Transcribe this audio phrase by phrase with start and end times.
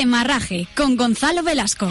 [0.00, 1.86] Demarraje con Gonzalo Velasco.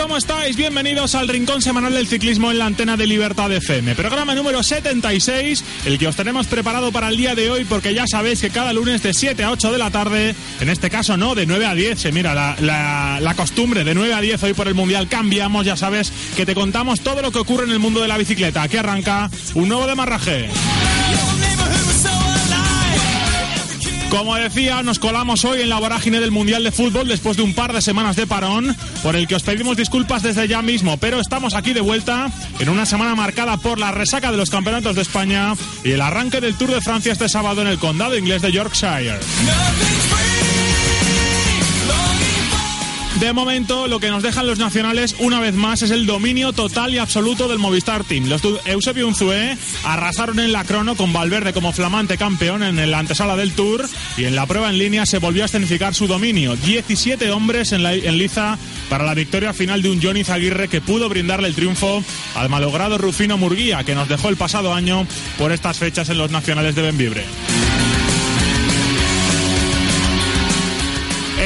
[0.00, 0.56] ¿Cómo estáis?
[0.56, 3.96] Bienvenidos al Rincón Semanal del Ciclismo en la antena de Libertad FM.
[3.96, 8.06] Programa número 76, el que os tenemos preparado para el día de hoy, porque ya
[8.06, 11.34] sabéis que cada lunes de 7 a 8 de la tarde, en este caso no,
[11.34, 14.54] de 9 a 10, se mira la, la, la costumbre, de 9 a 10 hoy
[14.54, 17.80] por el Mundial cambiamos, ya sabes que te contamos todo lo que ocurre en el
[17.80, 18.62] mundo de la bicicleta.
[18.62, 20.48] Aquí arranca un nuevo demarraje.
[24.10, 27.54] Como decía, nos colamos hoy en la vorágine del Mundial de Fútbol después de un
[27.54, 31.20] par de semanas de parón, por el que os pedimos disculpas desde ya mismo, pero
[31.20, 35.02] estamos aquí de vuelta en una semana marcada por la resaca de los campeonatos de
[35.02, 38.50] España y el arranque del Tour de Francia este sábado en el condado inglés de
[38.50, 39.20] Yorkshire.
[43.16, 46.94] De momento, lo que nos dejan los nacionales una vez más es el dominio total
[46.94, 48.28] y absoluto del Movistar Team.
[48.28, 53.34] Los Eusebio Unzué arrasaron en la crono con Valverde como flamante campeón en la antesala
[53.34, 56.54] del Tour y en la prueba en línea se volvió a escenificar su dominio.
[56.54, 58.56] 17 hombres en, en liza
[58.88, 62.04] para la victoria final de un Johnny Zaguirre que pudo brindarle el triunfo
[62.36, 65.06] al malogrado Rufino Murguía que nos dejó el pasado año
[65.38, 67.24] por estas fechas en los nacionales de Benvibre.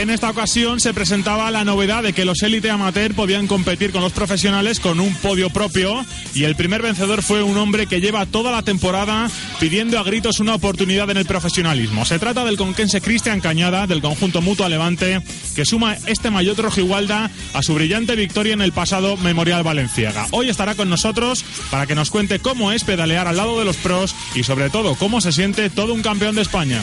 [0.03, 4.03] En esta ocasión se presentaba la novedad de que los élite amateur podían competir con
[4.03, 8.27] los profesionales con un podio propio y el primer vencedor fue un hombre que lleva
[8.27, 12.05] toda la temporada pidiendo a gritos una oportunidad en el profesionalismo.
[12.05, 15.23] Se trata del conquense Cristian Cañada del conjunto Mutua Levante
[15.55, 20.27] que suma este maillot rojigualda a su brillante victoria en el pasado Memorial Valenciaga.
[20.33, 23.77] Hoy estará con nosotros para que nos cuente cómo es pedalear al lado de los
[23.77, 26.81] pros y sobre todo cómo se siente todo un campeón de España.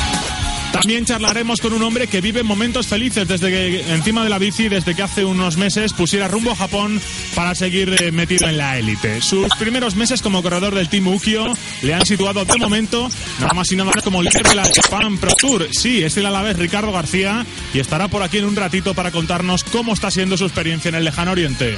[0.82, 4.68] También charlaremos con un hombre que vive momentos felices desde que encima de la bici,
[4.68, 7.00] desde que hace unos meses pusiera rumbo a Japón
[7.36, 9.22] para seguir eh, metido en la élite.
[9.22, 11.46] Sus primeros meses como corredor del Team Ukio
[11.84, 13.08] le han situado de momento
[13.40, 15.68] nada más y nada menos como líder de la Japan Pro Tour.
[15.72, 19.64] Sí, es el alavés Ricardo García y estará por aquí en un ratito para contarnos
[19.64, 21.78] cómo está siendo su experiencia en el lejano oriente.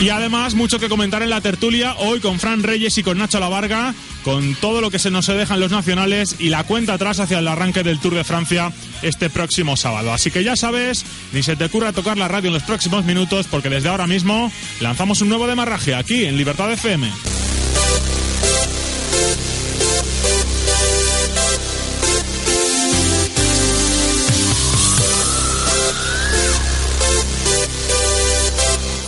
[0.00, 3.38] Y además, mucho que comentar en la tertulia hoy con Fran Reyes y con Nacho
[3.38, 3.94] Lavarga,
[4.24, 7.48] con todo lo que se nos dejan los nacionales y la cuenta atrás hacia el
[7.48, 8.72] arranque del Tour de Francia
[9.02, 10.12] este próximo sábado.
[10.12, 13.46] Así que ya sabes, ni se te ocurra tocar la radio en los próximos minutos,
[13.50, 17.10] porque desde ahora mismo lanzamos un nuevo demarraje aquí en Libertad FM.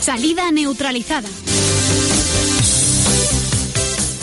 [0.01, 1.29] Salida neutralizada.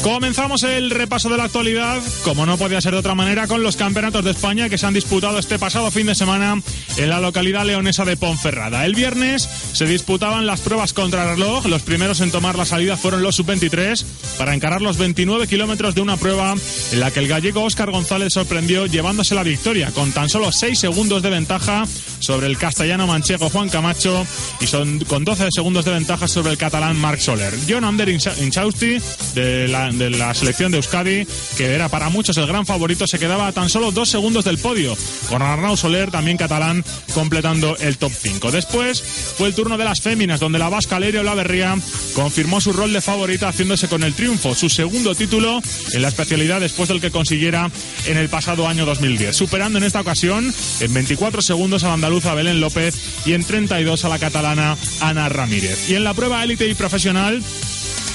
[0.03, 3.75] Comenzamos el repaso de la actualidad, como no podía ser de otra manera, con los
[3.75, 6.61] campeonatos de España que se han disputado este pasado fin de semana
[6.95, 8.85] en la localidad leonesa de Ponferrada.
[8.85, 11.65] El viernes se disputaban las pruebas contra reloj.
[11.65, 14.05] Los primeros en tomar la salida fueron los sub-23
[14.38, 16.55] para encarar los 29 kilómetros de una prueba
[16.93, 20.79] en la que el gallego Óscar González sorprendió llevándose la victoria con tan solo 6
[20.79, 21.85] segundos de ventaja
[22.19, 24.25] sobre el castellano manchego Juan Camacho
[24.61, 27.53] y son con 12 segundos de ventaja sobre el catalán Marc Soler.
[27.67, 28.97] John Ander Inchausti
[29.35, 31.25] de la de la selección de Euskadi,
[31.57, 34.57] que era para muchos el gran favorito, se quedaba a tan solo dos segundos del
[34.57, 34.97] podio,
[35.29, 36.83] con Arnau Soler, también catalán,
[37.13, 38.51] completando el top 5.
[38.51, 41.75] Después fue el turno de las féminas, donde la vasca Lerio Laverría
[42.13, 45.61] confirmó su rol de favorita haciéndose con el triunfo, su segundo título
[45.94, 47.71] en la especialidad después del que consiguiera
[48.06, 52.33] en el pasado año 2010, superando en esta ocasión en 24 segundos a la andaluza
[52.33, 52.95] Belén López
[53.25, 55.89] y en 32 a la catalana Ana Ramírez.
[55.89, 57.41] Y en la prueba élite y profesional,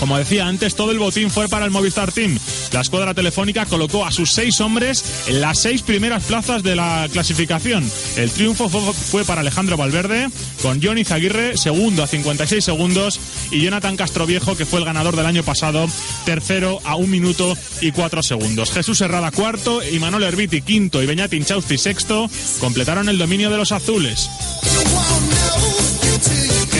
[0.04, 2.38] como decía antes, todo el botín fue para el Movistar Team.
[2.72, 7.08] La escuadra telefónica colocó a sus seis hombres en las seis primeras plazas de la
[7.10, 7.90] clasificación.
[8.18, 10.28] El triunfo fue, para Alejandro Valverde,
[10.60, 13.18] con Johnny Zaguirre, segundo a 56 segundos,
[13.50, 15.88] y Jonathan Castroviejo, que fue el ganador del año pasado,
[16.26, 18.72] tercero a un minuto y cuatro segundos.
[18.72, 22.28] Jesús Herrada cuarto, y Manuel Herbiti quinto y Beñat Inchausti sexto
[22.60, 24.28] completaron el dominio de los azules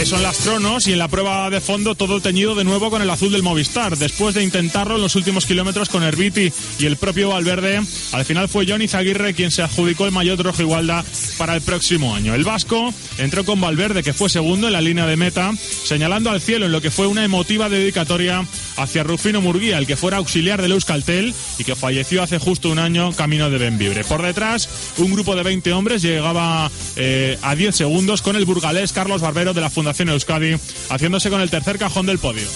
[0.04, 3.00] que son las cronos y en la prueba de fondo todo teñido de nuevo con
[3.00, 3.96] el azul del Movistar.
[3.96, 7.80] Después de intentarlo en los últimos kilómetros con Herbiti y el propio Valverde,
[8.12, 11.02] al final fue Johnny Zaguirre quien se adjudicó el maillot rojo igualda
[11.38, 12.34] para el próximo año.
[12.34, 16.42] El Vasco entró con Valverde, que fue segundo en la línea de meta, señalando al
[16.42, 20.62] cielo en lo que fue una emotiva dedicatoria hacia Rufino Murguía, el que fuera auxiliar
[20.62, 24.04] del Euskaltel y que falleció hace justo un año camino de Benvibre.
[24.04, 24.68] Por detrás,
[24.98, 29.54] un grupo de 20 hombres llegaba eh, a 10 segundos con el burgalés Carlos Barbero
[29.54, 30.56] de la Fundación Euskadi,
[30.90, 32.46] haciéndose con el tercer cajón del podio.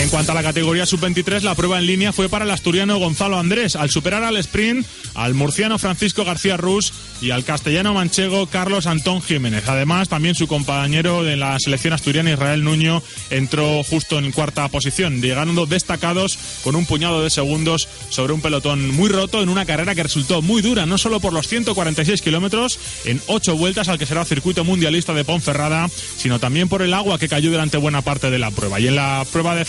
[0.00, 3.36] En cuanto a la categoría sub-23, la prueba en línea fue para el asturiano Gonzalo
[3.36, 8.86] Andrés, al superar al sprint al murciano Francisco García Rus y al castellano manchego Carlos
[8.86, 9.68] Antón Jiménez.
[9.68, 15.20] Además, también su compañero de la selección asturiana Israel Nuño entró justo en cuarta posición,
[15.20, 19.96] llegando destacados con un puñado de segundos sobre un pelotón muy roto en una carrera
[19.96, 24.06] que resultó muy dura, no solo por los 146 kilómetros en ocho vueltas al que
[24.06, 28.30] será circuito mundialista de Ponferrada, sino también por el agua que cayó durante buena parte
[28.30, 28.78] de la prueba.
[28.78, 29.64] Y en la prueba de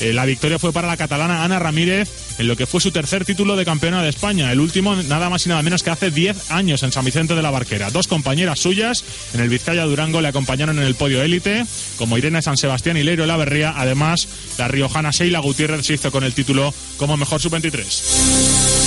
[0.00, 2.08] eh, la victoria fue para la catalana Ana Ramírez
[2.38, 5.46] en lo que fue su tercer título de campeona de España, el último nada más
[5.46, 7.90] y nada menos que hace 10 años en San Vicente de la Barquera.
[7.90, 9.04] Dos compañeras suyas
[9.34, 11.64] en el Vizcaya Durango le acompañaron en el podio élite,
[11.96, 13.74] como Irene San Sebastián y Leiro Laverría.
[13.76, 18.77] Además, la riojana Sheila Gutiérrez se hizo con el título como mejor sub-23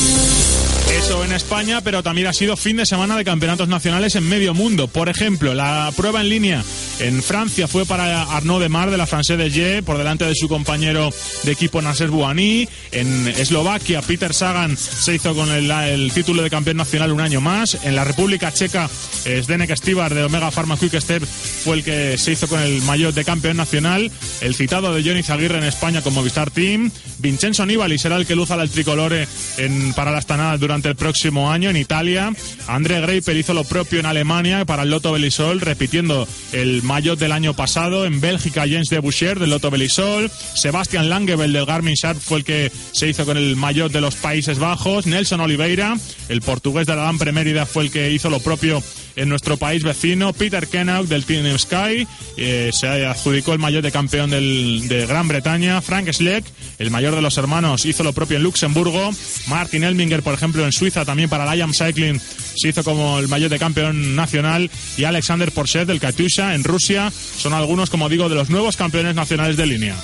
[1.10, 4.88] en España, pero también ha sido fin de semana de campeonatos nacionales en medio mundo.
[4.88, 6.64] Por ejemplo, la prueba en línea
[7.00, 10.48] en Francia fue para Arnaud Demar de la France de G, por delante de su
[10.48, 11.12] compañero
[11.44, 12.68] de equipo Nasser Bouani.
[12.92, 17.80] En Eslovaquia, Peter Sagan se hizo con el, título de campeón nacional un año más.
[17.84, 18.88] En la República Checa,
[19.24, 23.14] Zdenek Stibar de Omega Pharma Quick Step fue el que se hizo con el mayor
[23.14, 24.12] de campeón nacional.
[24.40, 26.92] El citado de Johnny Zaguirre en España con Movistar Team.
[27.20, 29.28] Vincenzo Nibali será el que luza el tricolore
[29.58, 32.32] en, para las tanadas durante el próximo año en Italia.
[32.68, 37.32] André Greipel hizo lo propio en Alemania para el Lotto Belisol, repitiendo el maillot del
[37.32, 38.06] año pasado.
[38.06, 40.30] En Bélgica, Jens de Boucher del Lotto Belisol.
[40.30, 44.16] Sebastian Langebel del Garmin Sharp fue el que se hizo con el maillot de los
[44.16, 45.08] Países Bajos.
[45.08, 45.98] Nelson Oliveira,
[46.30, 47.32] el portugués de la Lampre
[47.66, 48.84] fue el que hizo lo propio
[49.16, 50.34] en nuestro país vecino.
[50.34, 55.82] Peter Kennock del Team Sky eh, se adjudicó el mayor de campeón de Gran Bretaña.
[55.82, 56.46] Frank Schleck,
[56.80, 59.12] el mayor de los hermanos, hizo lo propio en Luxemburgo.
[59.48, 63.28] Martin Elminger, por ejemplo, en Suiza, también para la IAM Cycling, se hizo como el
[63.28, 64.70] mayor de campeón nacional.
[64.98, 69.16] Y Alexander Porchet del Katusha en Rusia son algunos, como digo, de los nuevos campeones
[69.16, 69.96] nacionales de línea.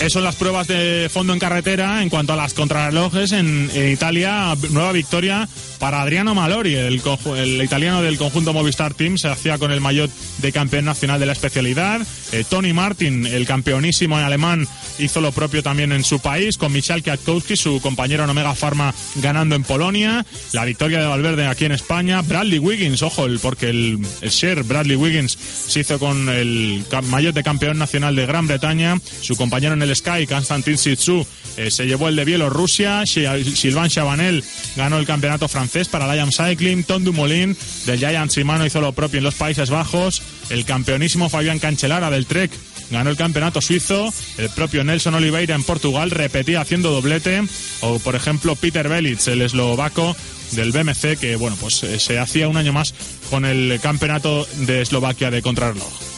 [0.00, 2.02] Eso en las pruebas de fondo en carretera.
[2.02, 5.46] En cuanto a las contrarrelojes, en, Italia, nueva victoria
[5.78, 7.02] para Adriano Malori, el,
[7.36, 9.18] el, italiano del conjunto Movistar Team.
[9.18, 12.00] Se hacía con el maillot de campeón nacional de la especialidad.
[12.32, 14.66] Eh, Tony Martin, el campeonísimo en alemán,
[14.98, 18.94] hizo lo propio también en su país, con Michal Kwiatkowski, su compañero en Omega Pharma,
[19.16, 20.24] ganando en Polonia.
[20.52, 22.22] La victoria de Valverde aquí en España.
[22.22, 25.36] Bradley Wiggins, ojo, el, porque el, el Share Bradley Wiggins
[25.66, 28.98] se hizo con el maillot de campeón nacional de Gran Bretaña.
[29.20, 31.26] Su compañero en el Sky, Konstantin Sitsu,
[31.56, 33.04] eh, se llevó el de Bielorrusia.
[33.06, 34.44] Sylvain Chabanel
[34.76, 36.84] ganó el campeonato francés para Liam Cycling.
[36.84, 37.56] Tom Dumoulin
[37.86, 40.22] del Giant Shimano hizo lo propio en los Países Bajos.
[40.50, 42.50] El campeonísimo Fabián Cancelara del Trek
[42.90, 44.12] ganó el campeonato suizo.
[44.38, 47.42] El propio Nelson Oliveira en Portugal repetía haciendo doblete.
[47.80, 50.16] O, por ejemplo, Peter Belitz, el eslovaco
[50.52, 52.94] del BMC, que bueno, pues eh, se hacía un año más
[53.30, 56.09] con el campeonato de Eslovaquia de contrarreloj.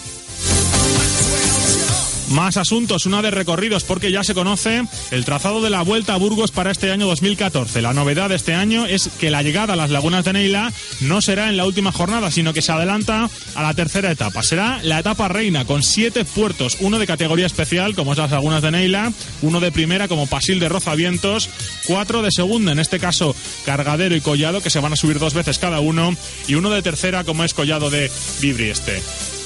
[2.33, 6.17] Más asuntos, una de recorridos, porque ya se conoce el trazado de la Vuelta a
[6.17, 7.83] Burgos para este año 2014.
[7.83, 11.21] La novedad de este año es que la llegada a las lagunas de Neila no
[11.21, 14.43] será en la última jornada, sino que se adelanta a la tercera etapa.
[14.43, 18.63] Será la etapa reina, con siete puertos, uno de categoría especial, como es las lagunas
[18.63, 19.13] de Neila,
[19.43, 21.51] uno de primera, como Pasil de Rozavientos,
[21.87, 23.37] cuatro de segunda, en este caso
[23.67, 26.17] Cargadero y Collado, que se van a subir dos veces cada uno,
[26.49, 29.03] y uno de tercera, como es Collado de Vibrieste.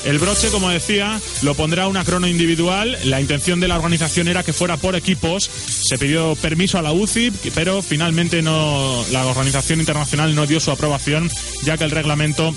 [0.06, 2.96] El broche, como decía, lo pondrá una crono individual.
[3.04, 5.50] La intención de la organización era que fuera por equipos.
[5.66, 10.70] Se pidió permiso a la UCI, pero finalmente no, la organización internacional no dio su
[10.70, 11.28] aprobación,
[11.64, 12.54] ya que el reglamento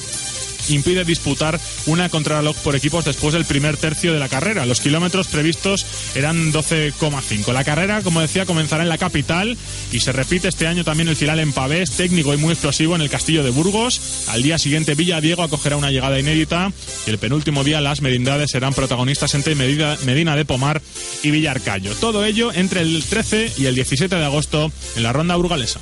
[0.69, 4.65] impide disputar una contrarreloj por equipos después del primer tercio de la carrera.
[4.65, 5.85] Los kilómetros previstos
[6.15, 7.53] eran 12,5.
[7.53, 9.57] La carrera, como decía, comenzará en la capital
[9.91, 13.01] y se repite este año también el final en Pavés, técnico y muy explosivo en
[13.01, 14.27] el Castillo de Burgos.
[14.29, 16.71] Al día siguiente Villa Diego acogerá una llegada inédita
[17.05, 20.81] y el penúltimo día las merindades serán protagonistas entre Medina de Pomar
[21.23, 21.93] y Villarcayo.
[21.95, 25.79] Todo ello entre el 13 y el 17 de agosto en la ronda burgalesa.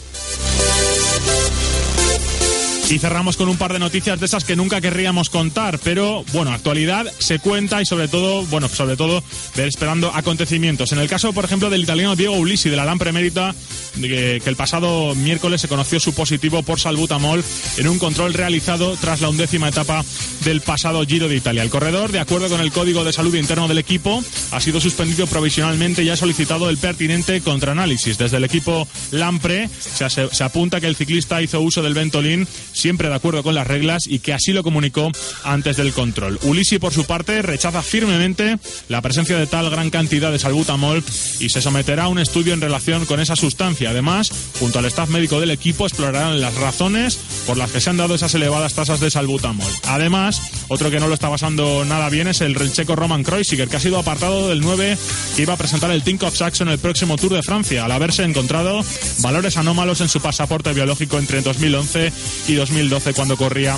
[2.89, 6.53] Y cerramos con un par de noticias de esas que nunca querríamos contar, pero bueno,
[6.53, 9.21] actualidad se cuenta y sobre todo, bueno, sobre todo
[9.57, 10.93] esperando acontecimientos.
[10.93, 13.53] En el caso, por ejemplo, del italiano Diego Ulisi de la Lampre Mérita,
[13.99, 17.43] que, el pasado miércoles se conoció su positivo por salbutamol
[17.75, 20.05] en un control realizado tras la undécima etapa
[20.45, 21.63] del pasado Giro de Italia.
[21.63, 25.27] El corredor, de acuerdo con el Código de Salud Interno del equipo, ha sido suspendido
[25.27, 28.17] provisionalmente y ha solicitado el pertinente contraanálisis.
[28.17, 33.09] Desde el equipo Lampre se, se apunta que el ciclista hizo uso del Ventolin siempre
[33.09, 35.11] de acuerdo con las reglas y que así lo comunicó
[35.43, 36.39] antes del control.
[36.43, 38.57] Ulisi, por su parte, rechaza firmemente
[38.87, 41.03] la presencia de tal gran cantidad de salbutamol
[41.39, 43.89] y se someterá a un estudio en relación con esa sustancia.
[43.89, 47.97] Además, junto al staff médico del equipo, explorarán las razones por las que se han
[47.97, 49.71] dado esas elevadas tasas de salbutamol.
[49.87, 53.77] Además, otro que no lo está pasando nada bien es el checo Roman Kreuziger, que
[53.77, 54.97] ha sido apartado del 9
[55.35, 58.23] que iba a presentar el Think of Saxon el próximo Tour de Francia, al haberse
[58.23, 58.83] encontrado
[59.19, 62.11] valores anómalos en su pasaporte biológico entre 2011
[62.47, 62.66] y 2012
[63.13, 63.77] cuando corría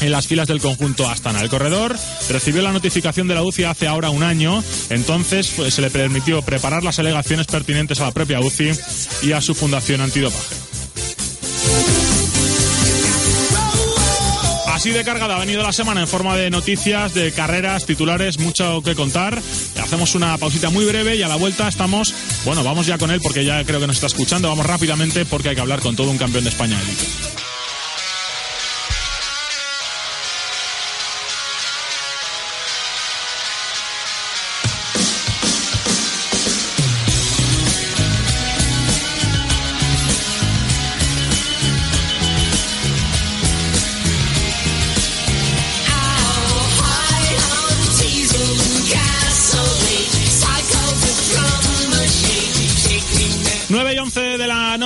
[0.00, 1.40] en las filas del conjunto Astana.
[1.40, 1.96] El corredor
[2.28, 6.42] recibió la notificación de la UCI hace ahora un año, entonces pues, se le permitió
[6.42, 8.72] preparar las alegaciones pertinentes a la propia UCI
[9.22, 10.54] y a su fundación antidopaje.
[14.72, 18.82] Así de cargada ha venido la semana en forma de noticias, de carreras, titulares, mucho
[18.82, 19.40] que contar.
[19.82, 22.14] Hacemos una pausita muy breve y a la vuelta estamos,
[22.44, 24.48] bueno, vamos ya con él porque ya creo que nos está escuchando.
[24.48, 27.33] Vamos rápidamente porque hay que hablar con todo un campeón de España élite.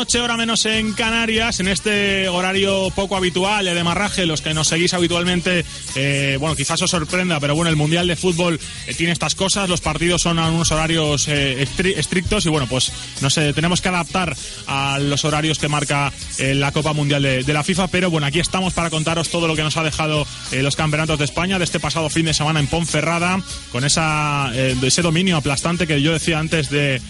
[0.09, 4.69] Noche, hora menos en Canarias, en este horario poco habitual de marraje, los que nos
[4.69, 9.13] seguís habitualmente, eh, bueno, quizás os sorprenda, pero bueno, el Mundial de Fútbol eh, tiene
[9.13, 13.53] estas cosas, los partidos son a unos horarios eh, estrictos y bueno, pues no sé,
[13.53, 14.35] tenemos que adaptar
[14.67, 18.73] a los horarios que marca la Copa Mundial de, la FIFA, pero bueno, aquí estamos
[18.73, 22.09] para contaros todo lo que nos ha dejado los campeonatos de España de este pasado
[22.09, 27.03] fin de semana en Ponferrada, con esa, ese dominio aplastante que yo decía antes de,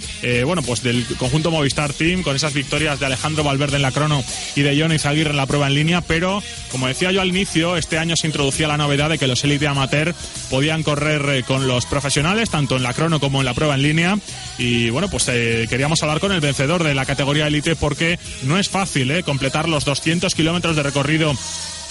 [0.45, 4.25] bueno, pues del conjunto Movistar Team, con esas victorias de Alejandro Valverde en la crono
[4.57, 7.77] y de Johnny Zaguirre en la prueba en línea, pero como decía yo al inicio,
[7.77, 10.15] este año se introducía la novedad de que los élite amateur
[10.51, 13.83] podían correr eh, con los profesionales, tanto en la crono como en la prueba en
[13.83, 14.19] línea.
[14.57, 18.59] Y bueno, pues eh, queríamos hablar con el vencedor de la categoría élite porque no
[18.59, 21.35] es fácil eh, completar los 200 kilómetros de recorrido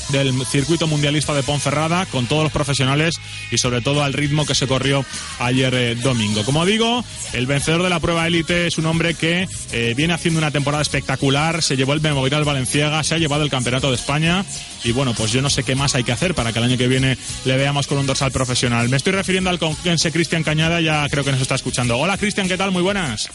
[0.09, 3.15] del circuito mundialista de Ponferrada con todos los profesionales
[3.51, 5.05] y sobre todo al ritmo que se corrió
[5.39, 6.43] ayer eh, domingo.
[6.43, 10.39] Como digo, el vencedor de la prueba élite es un hombre que eh, viene haciendo
[10.39, 14.45] una temporada espectacular, se llevó el Memorial Valenciaga, se ha llevado el Campeonato de España
[14.83, 16.77] y bueno, pues yo no sé qué más hay que hacer para que el año
[16.77, 18.89] que viene le veamos con un dorsal profesional.
[18.89, 21.97] Me estoy refiriendo al conquense Cristian Cañada, ya creo que nos está escuchando.
[21.97, 22.71] Hola Cristian, ¿qué tal?
[22.71, 23.29] Muy buenas.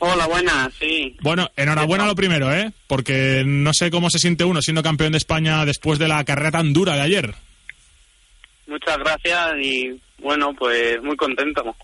[0.00, 1.16] Hola, buenas, sí.
[1.20, 2.72] Bueno, enhorabuena lo primero, ¿eh?
[2.86, 6.52] Porque no sé cómo se siente uno siendo campeón de España después de la carrera
[6.52, 7.34] tan dura de ayer.
[8.66, 11.74] Muchas gracias y bueno, pues muy contento.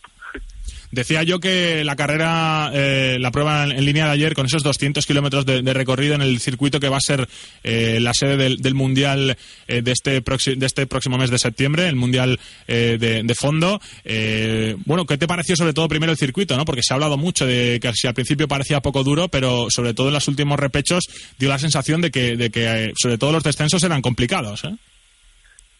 [0.95, 5.05] Decía yo que la carrera, eh, la prueba en, línea de ayer, con esos 200
[5.05, 7.29] kilómetros de, recorrido en el circuito que va a ser
[7.65, 9.37] eh, la sede del, Mundial
[9.67, 13.81] eh, de, este de este próximo mes de septiembre, el Mundial de, fondo.
[14.85, 16.57] bueno, ¿qué te pareció sobre todo primero el circuito?
[16.57, 16.65] ¿no?
[16.65, 19.95] Porque se ha hablado mucho de que si al principio parecía poco duro, pero sobre
[19.95, 21.05] todo en los últimos repechos
[21.39, 24.63] dio la sensación de que, de que sobre todo los descensos eran complicados.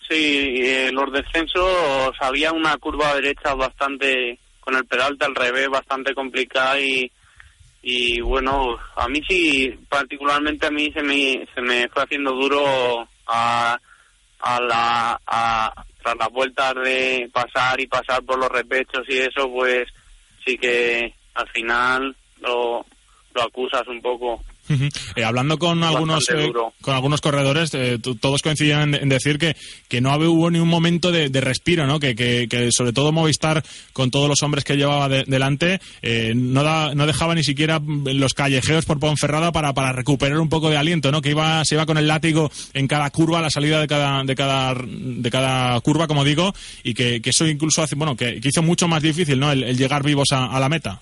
[0.09, 6.81] Sí, los descensos había una curva derecha bastante con el pedalte al revés bastante complicada
[6.81, 7.11] y,
[7.83, 13.07] y bueno, a mí sí, particularmente a mí se me, se me fue haciendo duro
[13.27, 13.79] a,
[14.41, 19.51] a la, a, tras las vueltas de pasar y pasar por los repechos y eso,
[19.53, 19.87] pues
[20.45, 22.87] sí que al final lo,
[23.35, 24.43] lo acusas un poco.
[24.69, 29.57] Eh, hablando con algunos eh, con algunos corredores, eh, todos coincidían en, decir que,
[29.89, 32.01] que no hubo ni un momento de, respiro, ¿no?
[32.01, 35.81] Que, que, sobre todo Movistar, con todos los hombres que llevaba delante,
[36.35, 40.71] no, da, no dejaba ni siquiera los callejeos por Ponferrada para, para recuperar un poco
[40.71, 41.21] de aliento, ¿no?
[41.21, 44.25] Que iba, se iba con el látigo en cada curva, a la salida de cada,
[44.25, 48.63] de cada, de cada curva, como digo, y que, eso incluso hace, bueno, que, hizo
[48.63, 49.53] mucho más difícil, ¿no?
[49.53, 51.01] El, llegar vivos a la meta.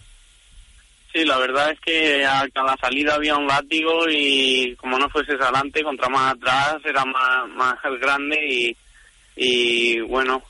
[1.13, 5.39] Sí, la verdad es que a, la salida había un látigo y como no fueses
[5.39, 8.77] adelante, contra más atrás era más, más grande y,
[9.37, 10.43] y bueno,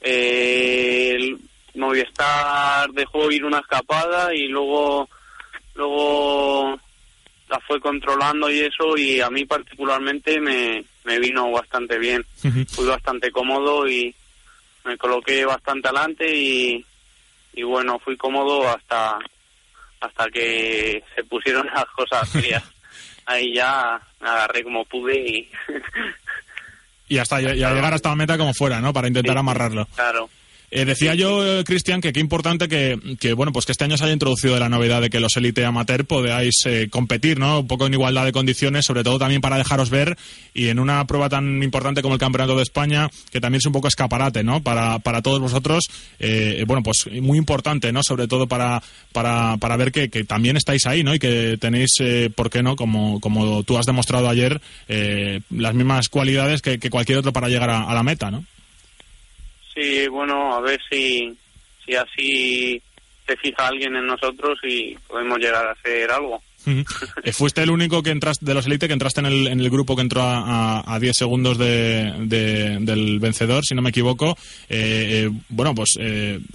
[0.00, 1.38] eh, el
[1.74, 5.06] Movistar dejó ir una escapada y luego,
[5.74, 6.80] luego
[7.50, 12.24] la fue controlando y eso y a mí particularmente me, me vino bastante bien.
[12.68, 14.14] Fui bastante cómodo y
[14.84, 16.84] me coloqué bastante adelante y,
[17.52, 19.18] y bueno, fui cómodo hasta
[20.00, 22.62] hasta que se pusieron las cosas frías.
[23.26, 25.50] Ahí ya me agarré como pude y...
[27.08, 28.92] y hasta llegar hasta la meta como fuera, ¿no?
[28.92, 29.86] Para intentar amarrarlo.
[29.94, 30.30] Claro.
[30.76, 34.04] Eh, decía yo, Cristian, que qué importante que, que, bueno, pues que este año se
[34.04, 37.60] haya introducido la novedad de que los élite amateur podáis eh, competir, ¿no?
[37.60, 40.18] Un poco en igualdad de condiciones, sobre todo también para dejaros ver
[40.52, 43.72] y en una prueba tan importante como el Campeonato de España, que también es un
[43.72, 44.62] poco escaparate, ¿no?
[44.62, 45.84] Para, para todos vosotros,
[46.18, 48.02] eh, bueno, pues muy importante, ¿no?
[48.02, 51.14] Sobre todo para, para, para ver que, que también estáis ahí, ¿no?
[51.14, 51.92] Y que tenéis,
[52.34, 52.76] ¿por qué no?
[52.76, 57.70] Como, como tú has demostrado ayer, las mismas cualidades que, que, cualquier otro para llegar
[57.70, 58.44] a, a la meta, ¿no?
[59.76, 61.36] Sí, bueno, a ver si,
[61.84, 62.82] si así
[63.26, 66.42] se fija alguien en nosotros y podemos llegar a hacer algo.
[66.66, 69.70] Eh, fuiste el único que entraste de los Elite que entraste en el, en el
[69.70, 74.36] grupo que entró a, 10 segundos de, del vencedor, si no me equivoco.
[74.68, 75.90] Eh, eh, bueno, pues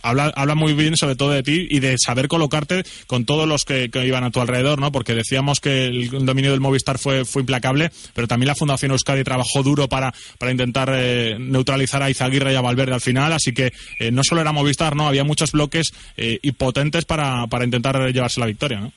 [0.01, 3.65] habla, habla muy bien sobre todo de ti y de saber colocarte con todos los
[3.65, 4.91] que, iban a tu alrededor, ¿no?
[4.91, 9.23] Porque decíamos que el dominio del Movistar fue, fue implacable, pero también la Fundación Euskadi
[9.23, 10.91] trabajó duro para, para intentar
[11.39, 13.71] neutralizar a Izaguirre y a Valverde al final, así que
[14.11, 15.07] no solo era Movistar, ¿no?
[15.07, 18.91] Había muchos bloques y potentes para, para intentar llevarse la victoria, ¿no?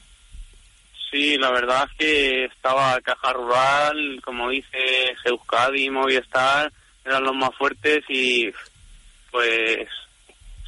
[1.14, 6.72] Sí, la verdad es que estaba Caja Rural, como dice Euskadi, Movistar,
[7.04, 8.50] eran los más fuertes y
[9.30, 9.86] pues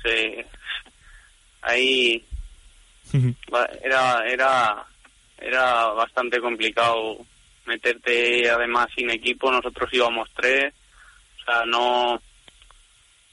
[0.04, 0.46] se,
[1.62, 2.24] ahí
[3.82, 4.86] era era
[5.38, 7.26] era bastante complicado
[7.66, 10.72] meterte además sin equipo nosotros íbamos tres
[11.40, 12.22] o sea no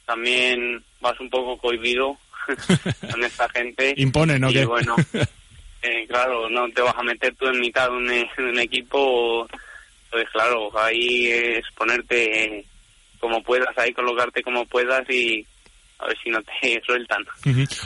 [0.08, 2.18] también vas un poco cohibido
[3.12, 4.96] con esta gente impone no y bueno
[5.84, 9.46] Eh, claro, no te vas a meter tú en mitad de un, equipo,
[10.10, 12.66] pues claro, ahí es ponerte
[13.20, 15.46] como puedas, ahí colocarte como puedas y
[16.00, 17.26] a ver si no te sueltan.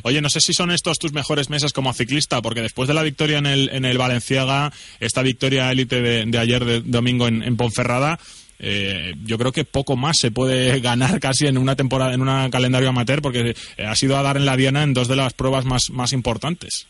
[0.04, 3.02] Oye, no sé si son estos tus mejores meses como ciclista, porque después de la
[3.02, 8.20] victoria en el, en el Valenciaga, esta victoria élite de, ayer de domingo en, Ponferrada,
[8.60, 12.52] eh, yo creo que poco más se puede ganar casi en una temporada, en un
[12.52, 15.66] calendario amateur, porque ha sido a dar en la diana en dos de las pruebas
[15.66, 16.86] más, más importantes.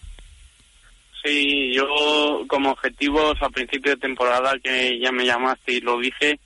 [1.28, 6.40] Sí, yo como objetivos a principio de temporada que ya me llamaste y lo dije,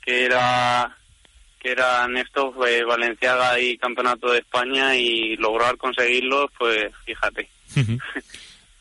[0.00, 0.96] que era
[1.58, 7.48] que eran estos pues, Valenciaga y Campeonato de España y lograr conseguirlos, pues fíjate.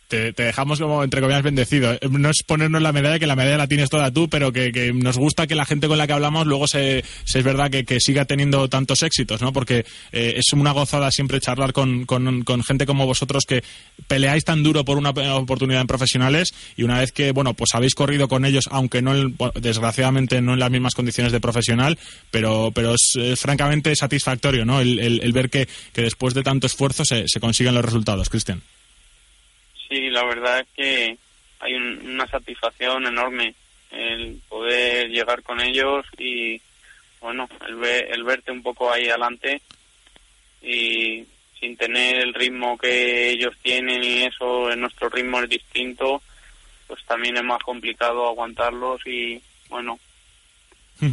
[0.08, 1.94] Te, dejamos como entre comillas bendecido.
[1.94, 4.94] Eh, no es ponernos la medalla, que la medalla la tienes toda tú, pero que,
[4.94, 8.26] nos gusta que la gente con la que hablamos luego se, es verdad que, siga
[8.26, 9.52] teniendo tantos éxitos, ¿no?
[9.52, 13.64] Porque eh, es una gozada siempre charlar con, con, gente como vosotros que
[14.08, 17.96] peleáis tan duro por una oportunidad en profesionales y una vez que, bueno, pues habéis
[17.96, 19.14] corrido con ellos, aunque no,
[19.56, 21.98] desgraciadamente no en las mismas condiciones de profesional,
[22.32, 24.80] pero, pero es, francamente satisfactorio, ¿no?
[24.80, 28.62] El, ver que, después de tanto esfuerzo se, se consiguen los resultados, Cristian.
[29.90, 31.18] Sí, la verdad es que
[31.60, 33.56] hay una satisfacción enorme
[33.92, 36.62] el poder llegar con ellos y
[37.22, 39.62] bueno, el, el verte un poco ahí adelante
[40.62, 41.26] y
[41.60, 46.22] sin tener el ritmo que ellos tienen y eso, nuestro ritmo es distinto,
[46.88, 50.00] pues también es más complicado aguantarlos y bueno,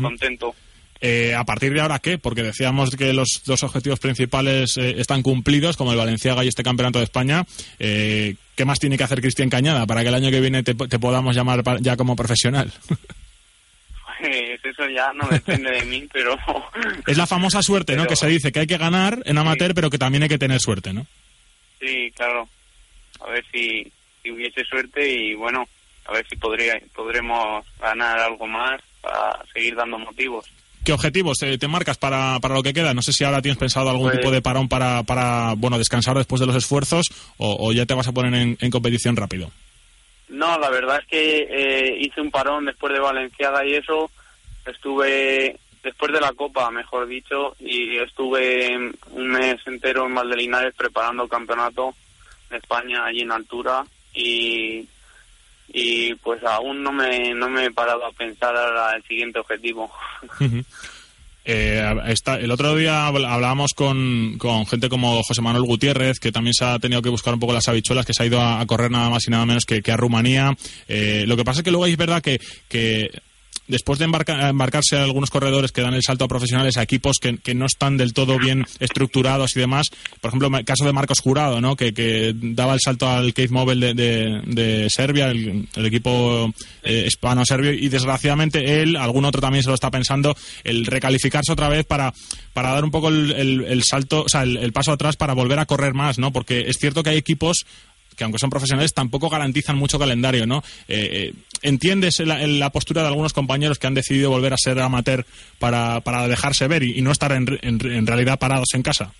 [0.00, 0.54] contento.
[1.00, 2.18] Eh, ¿A partir de ahora qué?
[2.18, 6.62] Porque decíamos que los dos objetivos principales eh, están cumplidos, como el Valenciaga y este
[6.62, 7.44] Campeonato de España.
[7.78, 10.74] Eh, ¿Qué más tiene que hacer Cristian Cañada para que el año que viene te,
[10.74, 12.72] podamos llamar ya como profesional?
[14.20, 16.38] Pues eso ya no depende de mí, pero...
[17.06, 18.06] Es la famosa suerte, ¿no?
[18.06, 20.60] Que se dice que hay que ganar en amateur, pero que también hay que tener
[20.60, 21.06] suerte, ¿no?
[21.78, 22.48] Sí, claro.
[23.20, 25.68] A ver si, si hubiese suerte y bueno,
[26.06, 30.50] a ver si podría, podremos ganar algo más para seguir dando motivos.
[30.84, 32.92] ¿Qué objetivos te, marcas para, para, lo que queda?
[32.92, 36.40] No sé si ahora tienes pensado algún tipo de parón para, para bueno, descansar después
[36.40, 37.06] de los esfuerzos
[37.38, 39.50] o, ya te vas a poner en, competición rápido.
[40.28, 44.10] No, la verdad es que eh, hice un parón después de Valenciaga y eso.
[44.66, 48.76] Estuve después de la Copa, mejor dicho, y estuve
[49.10, 51.94] un mes entero en Valdelinares preparando el campeonato
[52.50, 54.86] de España allí en altura y
[55.76, 59.90] y pues aún no me, no me he parado a pensar al siguiente objetivo.
[61.46, 61.84] Eh,
[62.40, 66.78] el otro día hablábamos con, con, gente como José Manuel Gutiérrez, que también se ha
[66.78, 69.26] tenido que buscar un poco las habichuelas, que se ha ido a, correr nada más
[69.26, 70.56] y nada menos que, que a Rumanía.
[70.88, 73.10] Eh, lo que pasa es que luego es verdad que, que
[73.66, 77.66] después de embarcarse algunos corredores que dan el salto a profesionales a equipos que, no
[77.66, 79.86] están del todo bien estructurados y demás,
[80.20, 81.76] por ejemplo, el caso de Marcos Jurado, ¿no?
[81.76, 88.82] que, daba el salto al Cave Mobile de, Serbia, el, equipo eh, hispano-serbio, y desgraciadamente
[88.82, 92.12] él, algún otro también se lo está pensando, el recalificarse otra vez para,
[92.52, 95.94] para dar un poco el, salto, o sea, el, paso atrás para volver a correr
[95.94, 96.32] más, ¿no?
[96.32, 97.64] porque es cierto que hay equipos
[98.16, 100.62] que aunque son profesionales tampoco garantizan mucho calendario, ¿no?
[100.88, 105.24] Eh, eh, ¿Entiendes la, postura de algunos compañeros que han decidido volver a ser amateur
[105.58, 109.12] para, para dejarse ver y, no estar en, en, realidad parados en casa?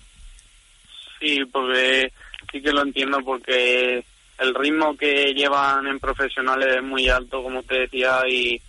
[1.19, 2.11] sí, porque
[2.51, 4.03] sí que lo entiendo porque
[4.37, 8.61] el ritmo que llevan en profesionales es muy alto, como te decía, y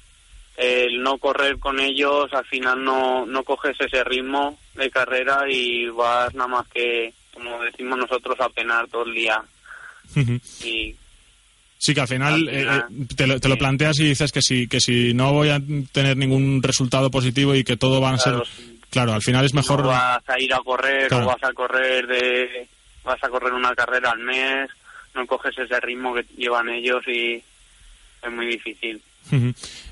[0.57, 5.87] el no correr con ellos, al final no, no coges ese ritmo de carrera y
[5.89, 9.43] vas nada más que, como decimos nosotros, a penar todo el día.
[10.65, 10.97] Y
[11.79, 14.67] Sí, que al final, eh, eh, te, lo, te, lo, planteas y dices que si,
[14.67, 15.61] que si no voy a
[15.93, 18.43] tener ningún resultado positivo y que todo va a ser...
[18.91, 19.83] Claro, al final es mejor...
[19.83, 22.67] No vas a ir a correr o vas a correr de...
[23.05, 24.71] vas a correr una carrera al mes,
[25.15, 29.01] no coges ese ritmo que llevan ellos y es muy difícil.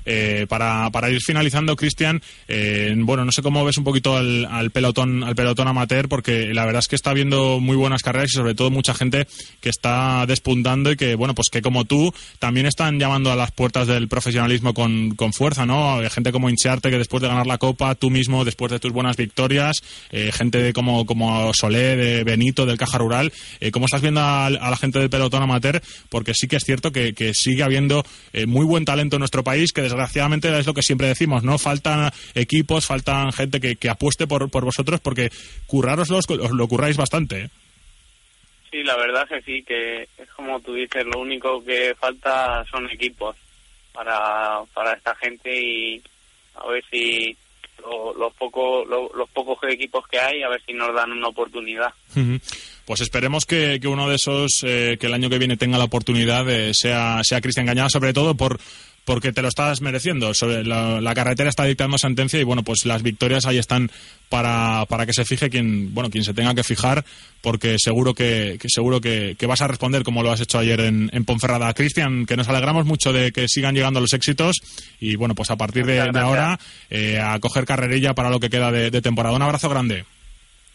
[0.05, 4.45] Eh, para, para ir finalizando, Cristian, eh, bueno, no sé cómo ves un poquito al,
[4.45, 8.29] al, pelotón al pelotón amateur, porque la verdad es que está habiendo muy buenas carreras
[8.31, 9.27] y sobre todo mucha gente
[9.61, 13.51] que está despuntando y que, bueno, pues que como tú también están llamando a las
[13.51, 15.99] puertas del profesionalismo con, con fuerza, ¿no?
[16.09, 19.17] Gente como Incharte que después de ganar la Copa, tú mismo después de tus buenas
[19.17, 24.01] victorias, eh, gente de como, como Solé, de Benito, del Caja Rural, eh, ¿cómo estás
[24.01, 25.81] viendo a, la gente del pelotón amateur?
[26.09, 29.71] Porque sí que es cierto que, sigue habiendo eh, muy buen talento en nuestro país,
[29.73, 31.57] que desgraciadamente es lo que siempre decimos, ¿no?
[31.57, 35.29] Faltan equipos, faltan gente que, que apueste por, por vosotros porque
[35.67, 37.41] curraroslo os lo curráis bastante.
[37.41, 37.49] ¿eh?
[38.71, 42.65] Sí, la verdad es que sí, que es como tú dices, lo único que falta
[42.69, 43.35] son equipos
[43.93, 46.01] para, para esta gente y
[46.55, 47.35] a ver si
[47.81, 51.29] lo, los pocos lo, los pocos equipos que hay, a ver si nos dan una
[51.29, 51.93] oportunidad.
[52.15, 52.41] Uh -huh.
[52.85, 55.85] Pues esperemos que, que, uno de esos eh, que el año que viene tenga la
[55.85, 58.59] oportunidad de, sea, sea Cristian Gañada, sobre todo por
[59.05, 60.33] porque te lo estás mereciendo.
[60.33, 63.91] Sobre la, la, carretera está dictando sentencia y bueno, pues las victorias ahí están
[64.29, 67.05] para, para que se fije quien, bueno, quien se tenga que fijar,
[67.41, 70.81] porque seguro que, que seguro que, que, vas a responder como lo has hecho ayer
[70.81, 71.73] en, en Ponferrada.
[71.73, 74.57] Cristian, que nos alegramos mucho de que sigan llegando los éxitos
[74.99, 78.49] y bueno, pues a partir de, de ahora eh, a coger carrerilla para lo que
[78.49, 79.35] queda de, de temporada.
[79.35, 80.05] Un abrazo grande.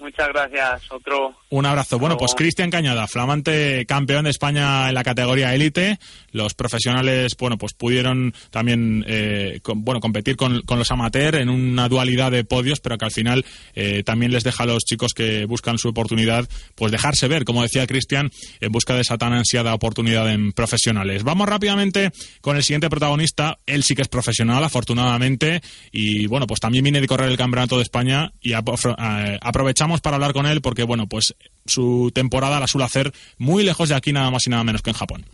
[0.01, 0.91] Muchas gracias.
[0.91, 1.35] Otro.
[1.51, 1.99] Un abrazo.
[1.99, 5.99] Bueno, pues Cristian Cañada, flamante campeón de España en la categoría élite.
[6.33, 11.51] Los profesionales, bueno, pues pudieron también, eh, con, bueno, competir con, con, los amateurs en
[11.51, 15.13] una dualidad de podios, pero que al final eh, también les deja a los chicos
[15.13, 19.33] que buscan su oportunidad, pues dejarse ver, como decía Cristian, en busca de esa tan
[19.33, 21.25] ansiada oportunidad en profesionales.
[21.25, 22.11] Vamos rápidamente
[22.41, 23.59] con el siguiente protagonista.
[23.67, 25.61] Él sí que es profesional, afortunadamente,
[25.93, 30.33] y bueno, pues también viene de correr el Campeonato de España y aprovechamos para hablar
[30.33, 31.35] con él porque, bueno, pues
[31.67, 34.91] su temporada la suele hacer muy lejos de aquí, nada más y nada menos que
[34.91, 35.27] en Japón.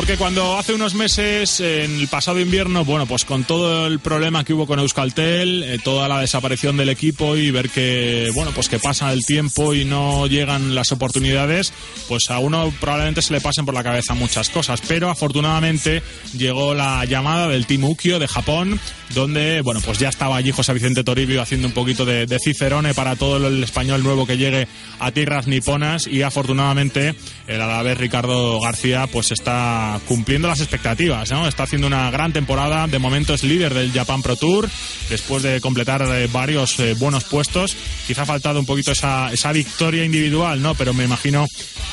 [0.00, 4.44] Porque cuando hace unos meses, en el pasado invierno, bueno, pues con todo el problema
[4.44, 8.70] que hubo con Euskaltel, eh, toda la desaparición del equipo y ver que, bueno, pues
[8.70, 11.74] que pasa el tiempo y no llegan las oportunidades,
[12.08, 14.80] pues a uno probablemente se le pasen por la cabeza muchas cosas.
[14.88, 16.02] Pero afortunadamente
[16.34, 20.72] llegó la llamada del Team Ukio de Japón, donde, bueno, pues ya estaba allí José
[20.72, 24.66] Vicente Toribio haciendo un poquito de, de cicerone para todo el español nuevo que llegue
[24.98, 27.14] a tierras niponas y afortunadamente
[27.46, 31.48] el alavés Ricardo García pues está cumpliendo las expectativas, ¿no?
[31.48, 34.68] Está haciendo una gran temporada, de momento es líder del Japan Pro Tour,
[35.08, 37.76] después de completar eh, varios eh, buenos puestos,
[38.06, 40.74] quizá ha faltado un poquito esa, esa victoria individual, ¿no?
[40.74, 41.46] Pero me imagino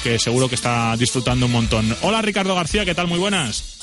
[0.03, 1.95] que seguro que está disfrutando un montón.
[2.01, 3.07] Hola Ricardo García, ¿qué tal?
[3.07, 3.76] Muy buenas.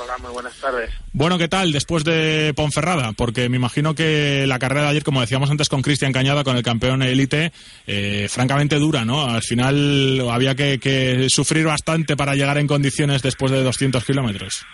[0.00, 0.90] Hola, muy buenas tardes.
[1.12, 3.12] Bueno, ¿qué tal después de Ponferrada?
[3.16, 6.56] Porque me imagino que la carrera de ayer, como decíamos antes con Cristian Cañada, con
[6.56, 7.50] el campeón élite,
[7.84, 9.24] eh, francamente dura, ¿no?
[9.24, 14.64] Al final había que, que, sufrir bastante para llegar en condiciones después de 200 kilómetros.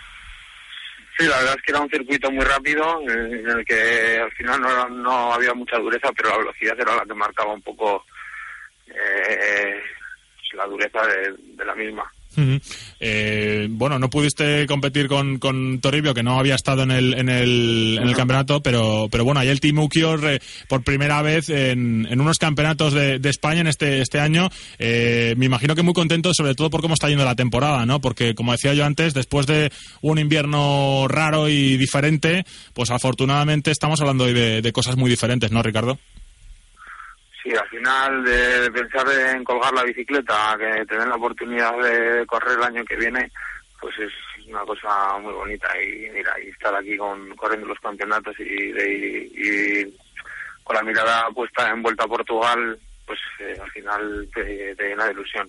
[1.17, 4.61] Sí, la verdad es que era un circuito muy rápido, en el que al final
[4.61, 8.05] no, no había mucha dureza, pero la velocidad era la que marcaba un poco
[8.87, 9.81] eh,
[10.53, 12.11] la dureza de, de la misma.
[12.37, 12.61] Uh -huh.
[12.99, 17.29] eh, bueno, no pudiste competir con, con, Toribio, que no había estado en el, en
[17.29, 21.49] el, en el campeonato, pero, pero bueno, ahí el Team Ukior eh, por primera vez
[21.49, 24.49] en, en unos campeonatos de, de, España en este, este año.
[24.79, 28.01] Eh, me imagino que muy contento, sobre todo por cómo está yendo la temporada, ¿no?
[28.01, 29.71] Porque, como decía yo antes, después de
[30.01, 35.51] un invierno raro y diferente, pues afortunadamente estamos hablando hoy de, de cosas muy diferentes,
[35.51, 35.97] ¿no, Ricardo?
[37.45, 42.57] Sí, al final de, pensar en colgar la bicicleta, que tener la oportunidad de correr
[42.57, 43.31] el año que viene,
[43.79, 44.11] pues es
[44.47, 45.67] una cosa muy bonita.
[45.79, 49.97] Y mira, y estar aquí con corriendo los campeonatos y, y, y
[50.63, 55.05] con la mirada puesta en Vuelta a Portugal, pues eh, al final te, te llena
[55.05, 55.47] de ilusión.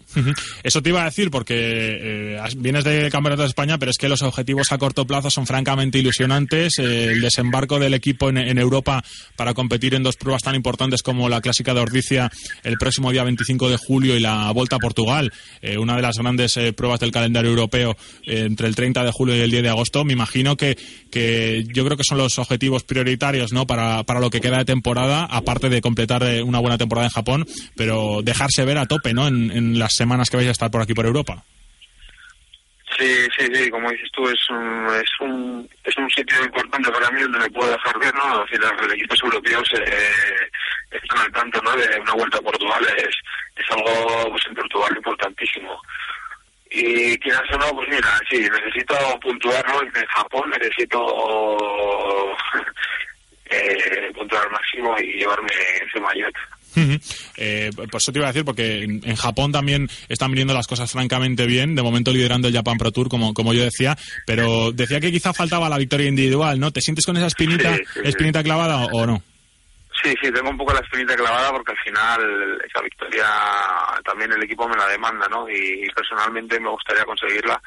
[0.63, 4.09] Eso te iba a decir porque eh, vienes de Campeonato de España, pero es que
[4.09, 6.79] los objetivos a corto plazo son francamente ilusionantes.
[6.79, 9.03] Eh, el desembarco del equipo en, Europa
[9.37, 12.31] para competir en dos pruebas tan importantes como la Clásica de Ordicia
[12.63, 16.17] el próximo día 25 de julio y la Volta a Portugal, eh, una de las
[16.19, 20.05] grandes pruebas del calendario europeo entre el 30 de julio y el 10 de agosto.
[20.05, 20.77] Me imagino que,
[21.11, 23.67] que yo creo que son los objetivos prioritarios ¿no?
[23.67, 27.46] para, para lo que queda de temporada, aparte de completar una buena temporada en Japón,
[27.77, 29.27] pero dejarse ver a tope ¿no?
[29.29, 31.43] en, las semanas que vais a estar por aquí por Europa.
[32.99, 37.11] Sí, sí, sí, como dices tú, es un, es un, es un sitio importante para
[37.11, 38.43] mí donde me puedo dejar ver, ¿no?
[38.45, 40.51] Decir, los equipos europeos eh,
[40.91, 41.77] están al tanto, ¿no?
[41.77, 43.15] De una vuelta a Portugal es,
[43.57, 45.79] es algo, pues en Portugal importantísimo.
[46.71, 49.83] Y quieras o no, pues mira, sí, necesito puntuar, ¿no?
[49.83, 50.99] En Japón necesito
[53.51, 55.53] eh, puntuar máximo y llevarme
[55.87, 56.35] ese maillot.
[57.37, 60.91] Eh, pues eso te iba a decir, porque en, Japón también están viniendo las cosas
[60.91, 65.01] francamente bien, de momento liderando el Japan Pro Tour, como, como yo decía, pero decía
[65.01, 66.71] que quizá faltaba la victoria individual, ¿no?
[66.73, 69.23] ¿Te sientes con esa espinita, espinita clavada o, no?
[70.03, 73.27] Sí, sí, tengo un poco la espinita clavada porque al final esa victoria
[74.05, 75.49] también el equipo me la demanda, ¿no?
[75.49, 77.61] Y personalmente me gustaría conseguirla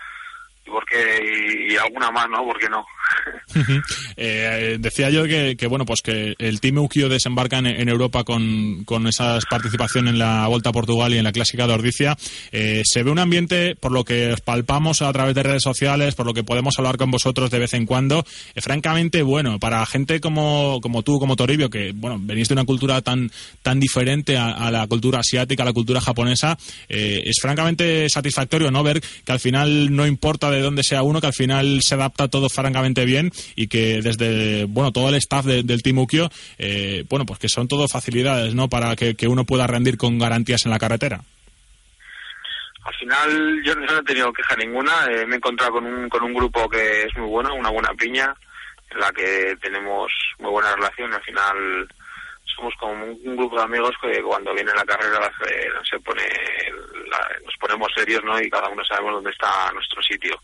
[0.66, 2.44] porque y, alguna más, ¿no?
[2.44, 2.86] ¿Por qué no?
[4.18, 8.24] eh, decía yo que, que, bueno, pues que el Team Ukio desembarca en, en Europa
[8.24, 12.18] con, con esa participación en la Volta a Portugal y en la Clásica de Ordicia.
[12.52, 16.26] Eh, se ve un ambiente, por lo que palpamos a través de redes sociales, por
[16.26, 20.20] lo que podemos hablar con vosotros de vez en cuando, eh, francamente bueno, para gente
[20.20, 24.52] como, como tú, como Toribio, que, bueno, venís de una cultura tan, tan diferente a,
[24.52, 28.84] a la cultura asiática, a la cultura japonesa, eh, es francamente satisfactorio, ¿no?
[28.84, 32.28] Ver que al final no importa de dónde sea uno, que al final se adapta
[32.28, 36.00] todo francamente bien y que desde, bueno, todo el staff de, del Team
[36.58, 38.70] eh, bueno, pues que son todo facilidades, ¿no?
[38.70, 41.22] Para que, que, uno pueda rendir con garantías en la carretera.
[42.84, 46.24] Al final yo no he tenido queja ninguna, eh, me he encontrado con un, con
[46.24, 48.34] un grupo que es muy bueno, una buena piña,
[48.90, 51.88] en la que tenemos muy buena relación, al final
[52.60, 56.24] somos como un, grupo de amigos que cuando viene la carrera se, se pone
[57.10, 60.40] la, nos ponemos serios no y cada uno sabemos dónde está nuestro sitio.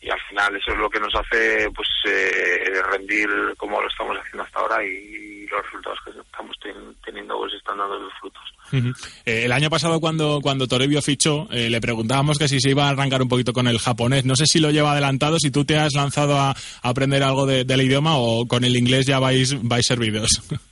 [0.00, 4.16] Y al final eso es lo que nos hace pues eh, rendir como lo estamos
[4.18, 8.42] haciendo hasta ahora y los resultados que estamos ten, teniendo pues están dando los frutos.
[8.72, 9.10] Uh -huh.
[9.26, 12.86] eh, el año pasado cuando cuando Toribio fichó eh, le preguntábamos que si se iba
[12.86, 14.24] a arrancar un poquito con el japonés.
[14.24, 17.46] No sé si lo lleva adelantado si tú te has lanzado a, a aprender algo
[17.46, 20.42] de, del idioma o con el inglés ya vais vais servidos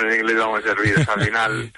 [0.00, 1.08] con el inglés vamos servidos.
[1.08, 1.72] Al final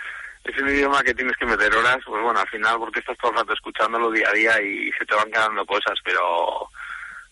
[0.44, 3.32] es un idioma que tienes que meter horas, pues bueno, al final porque estás todo
[3.32, 6.68] el rato escuchándolo día a día y se te van quedando cosas, pero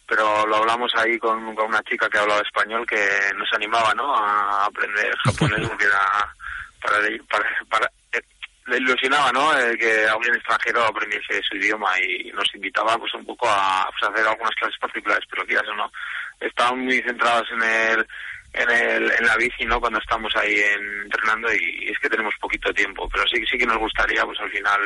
[0.07, 2.99] pero lo hablamos ahí con, con una chica que hablaba español que
[3.37, 4.13] nos animaba, ¿no?
[4.13, 6.35] A aprender japonés porque era
[6.83, 6.97] para,
[7.29, 8.21] para, para eh,
[8.67, 9.57] le ilusionaba, ¿no?
[9.57, 14.11] El que alguien extranjero aprendiese su idioma y nos invitaba pues un poco a pues,
[14.11, 15.93] hacer algunas clases particulares, pero quizás o no,
[16.41, 18.07] estaban muy centrados en el
[18.53, 19.81] en, el, en la bici, ¿no?
[19.81, 23.67] Cuando estamos ahí en, entrenando y, es que tenemos poquito tiempo, pero sí, sí que
[23.67, 24.81] nos gustaría, pues al final,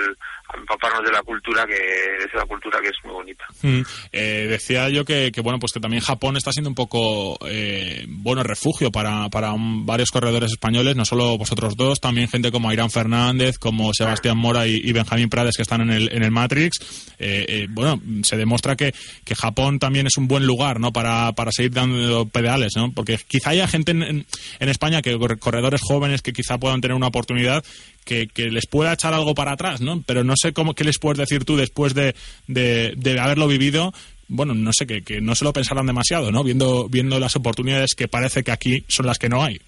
[0.55, 3.45] empaparnos de la cultura, que es la cultura que es muy bonita.
[3.63, 7.39] Mm, eh, decía yo que, que, bueno, pues que también Japón está siendo un poco,
[7.49, 12.73] eh, bueno, refugio para, para varios corredores españoles, no solo vosotros dos, también gente como
[12.73, 16.31] Irán Fernández, como Sebastián Mora y, y Benjamín Prades que están en el, en el
[16.31, 17.15] Matrix.
[17.19, 20.93] Eh, eh, bueno, se demuestra que, que Japón también es un buen lugar, ¿no?
[20.93, 22.93] Para, para seguir dando pedales, ¿no?
[22.93, 27.09] Porque quizá haya gente en, en, España que corredores jóvenes que quizá puedan tener una
[27.09, 27.65] oportunidad
[28.05, 30.03] que, les pueda echar algo para atrás, ¿no?
[30.07, 32.15] Pero no sé cómo qué les puedes decir tú después de,
[32.47, 33.93] de, de haberlo vivido.
[34.29, 36.43] Bueno, no sé, que, que, no se lo pensarán demasiado, ¿no?
[36.45, 39.61] Viendo, viendo las oportunidades que parece que aquí son las que no hay.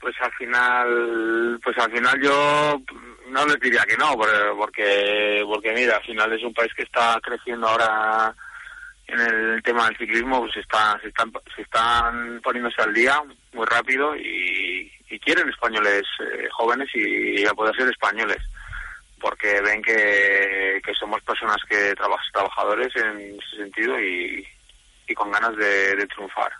[0.00, 2.80] Pues al final, pues al final yo
[3.30, 4.16] no les diría que no,
[4.56, 8.34] porque, porque mira, al final es un país que está creciendo ahora
[9.12, 13.20] en el tema del ciclismo pues está, se, están, se están poniéndose al día
[13.52, 14.90] muy rápido y,
[15.22, 18.38] quieren españoles eh, jóvenes y, y a poder ser españoles
[19.20, 24.44] porque ven que, somos personas que trabajamos trabajadores en ese sentido y,
[25.14, 26.52] con ganas de, triunfar.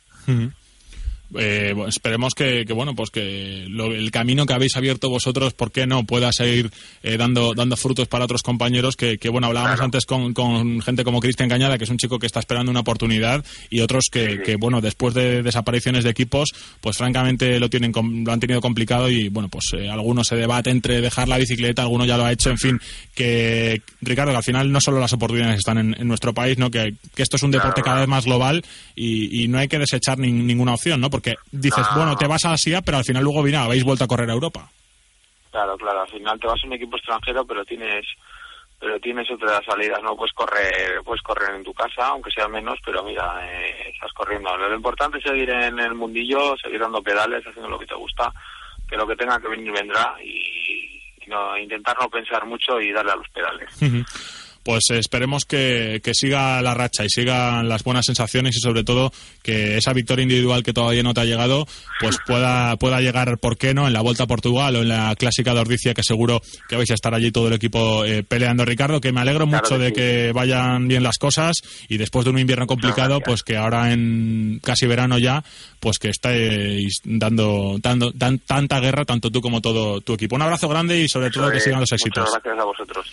[1.38, 5.70] Eh, esperemos que, que, bueno pues que lo, el camino que habéis abierto vosotros por
[5.70, 6.70] qué no pueda seguir
[7.02, 9.84] eh, dando dando frutos para otros compañeros que, que bueno hablábamos claro.
[9.84, 12.80] antes con, con, gente como Cristian Cañada que es un chico que está esperando una
[12.80, 16.48] oportunidad y otros que, sí, que bueno después de desapariciones de equipos
[16.80, 20.70] pues francamente lo tienen lo han tenido complicado y bueno pues eh, algunos se debate
[20.70, 22.80] entre dejar la bicicleta alguno ya lo ha hecho en fin
[23.14, 26.72] que Ricardo que al final no solo las oportunidades están en, en nuestro país no
[26.72, 27.84] que, que, esto es un deporte claro.
[27.84, 28.64] cada vez más global
[28.96, 31.19] y, y no hay que desechar ni, ninguna opción no porque
[31.50, 31.96] dices, no.
[31.96, 34.34] bueno, te vas a Asia, pero al final luego, mira, habéis vuelto a correr a
[34.34, 34.68] Europa.
[35.50, 38.06] Claro, claro, al final te vas a un equipo extranjero, pero tienes
[38.78, 42.78] pero tienes otras salidas, no puedes correr, puedes correr en tu casa, aunque sea menos,
[42.82, 44.56] pero mira, eh, estás corriendo.
[44.56, 48.32] Lo importante es seguir en el mundillo, seguir dando pedales, haciendo lo que te gusta,
[48.88, 53.12] que lo que tenga que venir vendrá y, no intentar no pensar mucho y darle
[53.12, 53.70] a los pedales
[54.62, 59.76] pues esperemos que, siga la racha y sigan las buenas sensaciones y sobre todo que
[59.76, 61.66] esa victoria individual que todavía no te ha llegado,
[62.00, 65.14] pues pueda, pueda llegar, ¿por qué no?, en la Vuelta a Portugal o en la
[65.16, 68.64] Clásica de Ordicia, que seguro que vais a estar allí todo el equipo eh, peleando.
[68.64, 71.56] Ricardo, que me alegro mucho de que vayan bien las cosas
[71.88, 75.42] y después de un invierno complicado, pues que ahora en casi verano ya,
[75.78, 80.36] pues que estáis dando, dando tanta guerra, tanto tú como todo tu equipo.
[80.36, 82.24] Un abrazo grande y sobre todo que sigan los éxitos.
[82.24, 83.06] Muchas gracias a vosotros.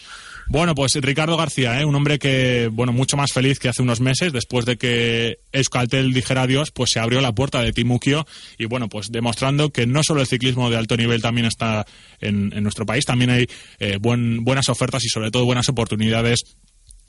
[0.49, 1.85] Bueno, pues Ricardo García, ¿eh?
[1.85, 6.13] un hombre que, bueno, mucho más feliz que hace unos meses, después de que Euskaltel
[6.13, 8.25] dijera adiós, pues se abrió la puerta de Timukio
[8.57, 11.85] y, bueno, pues demostrando que no solo el ciclismo de alto nivel también está
[12.21, 13.47] en, nuestro país, también hay
[13.79, 16.43] eh, buenas ofertas y, sobre todo, buenas oportunidades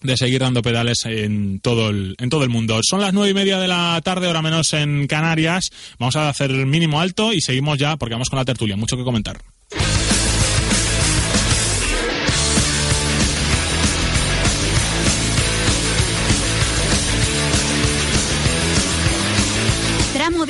[0.02, 2.80] de seguir dando pedales en todo el, todo el mundo.
[2.82, 5.70] Son las nueve y media de la tarde, hora menos en Canarias.
[5.98, 8.76] Vamos a hacer mínimo alto y seguimos ya porque vamos con la tertulia.
[8.76, 9.38] Mucho que comentar.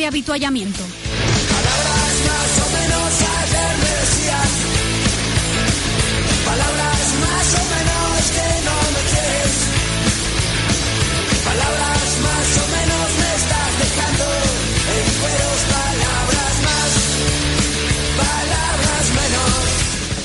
[0.09, 1.08] Habituallamiento.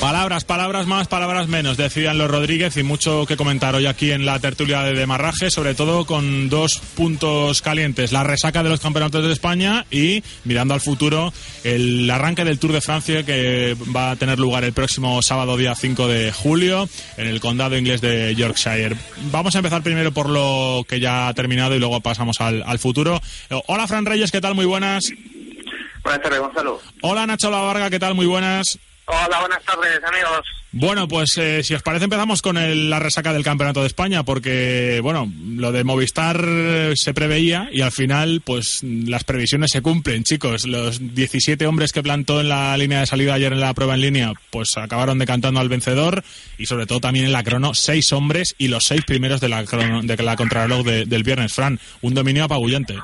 [0.04, 4.26] Palabras, palabras más, palabras menos, decían los Rodríguez y mucho que comentar hoy aquí en
[4.26, 9.24] la tertulia de Demarraje, sobre todo con dos puntos calientes, la resaca de los campeonatos
[9.24, 11.32] de España y mirando al futuro
[11.64, 15.74] el arranque del Tour de Francia que va a tener lugar el próximo sábado día
[15.74, 16.86] 5 de julio
[17.16, 18.98] en el condado inglés de Yorkshire.
[19.32, 22.78] Vamos a empezar primero por lo que ya ha terminado y luego pasamos al, al
[22.78, 23.22] futuro.
[23.68, 24.54] Hola Fran Reyes, ¿qué tal?
[24.54, 25.10] Muy buenas.
[26.02, 26.82] Buenas tardes, Gonzalo.
[27.00, 28.14] Hola Nacho La Varga, ¿qué tal?
[28.14, 28.78] Muy buenas.
[29.06, 30.46] Hola, buenas tardes, amigos.
[30.72, 32.56] Bueno, pues eh, si os parece empezamos con
[32.90, 36.42] la resaca del Campeonato de España, porque, bueno, lo de Movistar
[36.96, 40.66] se preveía y al final, pues las previsiones se cumplen, chicos.
[40.66, 44.00] Los 17 hombres que plantó en la línea de salida ayer en la prueba en
[44.00, 46.24] línea, pues acabaron decantando al vencedor
[46.58, 49.64] y sobre todo también en la crono, seis hombres y los seis primeros de la,
[49.64, 51.52] crono, de la contrarreloj del viernes.
[51.52, 52.96] Fran, un dominio apabullante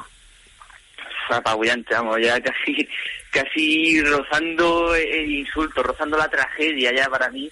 [1.39, 2.89] apabullante, vamos, ya casi,
[3.31, 7.51] casi rozando el insulto, rozando la tragedia ya para mí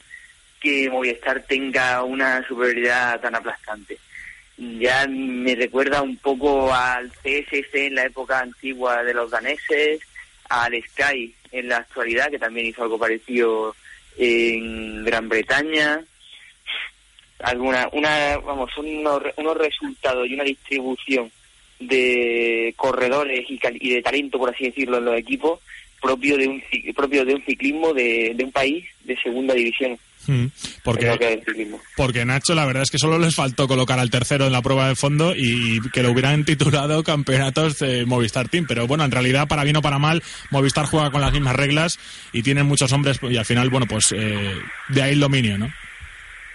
[0.60, 3.98] que Movistar tenga una superioridad tan aplastante.
[4.56, 10.00] Ya me recuerda un poco al CSC en la época antigua de los daneses,
[10.48, 13.76] al Sky en la actualidad, que también hizo algo parecido
[14.16, 16.02] en Gran Bretaña.
[17.38, 21.30] Alguna, una, vamos, unos, unos resultados y una distribución
[21.80, 25.60] de corredores y, de talento, por así decirlo, en los equipos
[26.00, 26.62] propio de un
[26.94, 29.98] propio de un ciclismo de, un país de segunda división.
[30.26, 30.46] Hmm,
[30.84, 31.40] porque,
[31.96, 34.88] porque Nacho, la verdad es que solo les faltó colocar al tercero en la prueba
[34.88, 38.66] de fondo y que lo hubieran titulado campeonatos de Movistar Team.
[38.68, 41.98] Pero bueno, en realidad, para bien o para mal, Movistar juega con las mismas reglas
[42.32, 44.54] y tienen muchos hombres y al final, bueno, pues eh,
[44.88, 45.72] de ahí el dominio, ¿no?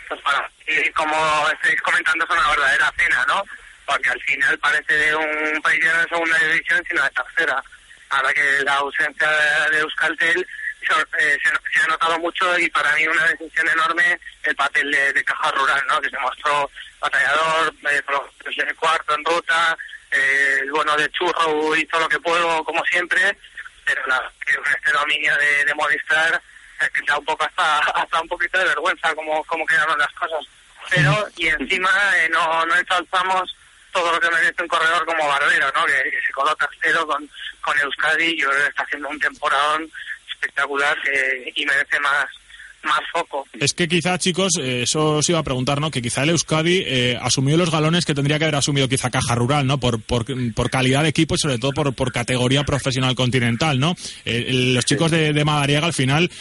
[0.08, 0.22] Pues
[0.94, 1.16] como
[1.52, 3.44] estáis comentando, es una verdadera cena, ¿no?
[3.86, 7.63] Porque al final parece de un país de de segunda división, sino de tercera.
[8.10, 9.30] Ahora que la ausencia
[9.72, 10.48] de Euskaltel
[11.19, 15.52] eh, se, ha notado mucho y para mí una decisión enorme el papel de, Caja
[15.52, 16.02] Rural, ¿no?
[16.02, 16.69] que se mostró
[17.00, 18.02] batallador, eh,
[18.76, 19.78] cuarto en ruta,
[20.12, 23.38] eh, el bueno de Churro hizo lo que puedo como siempre,
[23.86, 26.41] pero la, este dominio de, de Movistar
[27.08, 30.46] da un poco hasta, hasta un poquito de vergüenza como, como quedaron las cosas.
[30.89, 33.56] Pero, y encima eh, no, no ensalzamos
[33.93, 35.86] todo lo que merece un corredor como Barbero, ¿no?
[35.86, 37.29] Que, se coloca cero con,
[37.62, 39.89] con Euskadi, yo creo está haciendo un temporadón
[40.29, 40.97] espectacular
[41.56, 42.25] y merece más
[42.84, 43.46] más foco.
[43.60, 45.89] Es que quizá, chicos, eh, eso os iba a preguntar, ¿no?
[45.91, 49.36] Que quizá el Euskadi eh, asumió los galones que tendría que haber asumido quizá Caja
[49.36, 49.80] Rural, ¿no?
[49.80, 53.96] Por, por, por calidad de equipo y sobre todo por, por categoría profesional continental, ¿no?
[54.26, 56.32] Eh, los chicos de, de, Madariaga al final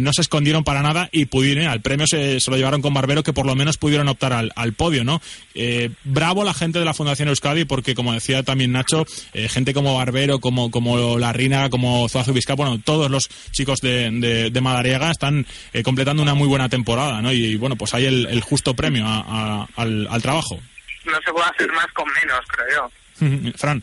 [0.00, 3.22] no se escondieron para nada y pudieron, al premio se, se, lo llevaron con Barbero
[3.22, 5.20] que por lo menos pudieron optar al, al podio, ¿no?
[6.04, 10.38] bravo la gente de la Fundación Euskadi porque, como decía también Nacho, gente como Barbero,
[10.40, 15.46] como, como Larrina, como Zuazu Vizca, bueno, todos los chicos de, de, de Madariaga están
[15.92, 17.30] completando una muy buena temporada, ¿no?
[17.30, 20.58] Y, bueno, pues hay el, justo premio al, trabajo.
[21.04, 22.90] No se puede hacer más con menos, creo
[23.20, 23.52] yo.
[23.58, 23.82] Fran.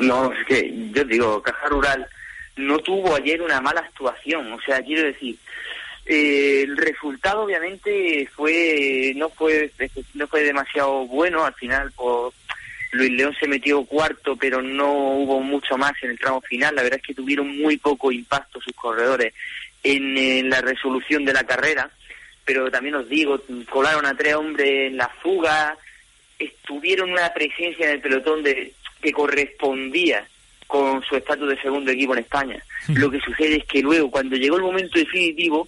[0.00, 2.06] No, es que yo digo, Caja Rural
[2.56, 5.36] no tuvo ayer una mala actuación, o sea, quiero decir,
[6.06, 9.70] Eh, el resultado obviamente fue no fue
[10.14, 12.32] no fue demasiado bueno al final por
[12.92, 16.82] Luis León se metió cuarto pero no hubo mucho más en el tramo final la
[16.82, 19.34] verdad es que tuvieron muy poco impacto sus corredores
[19.92, 21.90] en, la resolución de la carrera
[22.44, 25.76] pero también os digo colaron a tres hombres en la fuga
[26.38, 28.72] estuvieron una presencia en el pelotón de
[29.02, 30.26] que correspondía
[30.66, 32.62] con su estatus de segundo equipo en España.
[32.88, 35.66] Lo que sucede es que luego, cuando llegó el momento definitivo,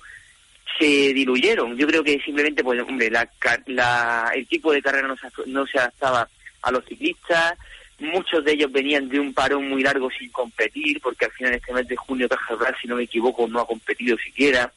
[0.79, 1.77] se diluyeron.
[1.77, 5.79] Yo creo que simplemente, pues, hombre, la, el tipo de carrera no se, no se
[5.79, 6.29] adaptaba
[6.63, 7.55] a los ciclistas.
[8.01, 11.73] Muchos de ellos venían de un parón muy largo sin competir, porque al final este
[11.73, 14.73] mes de junio Caja si no me equivoco, no ha competido siquiera.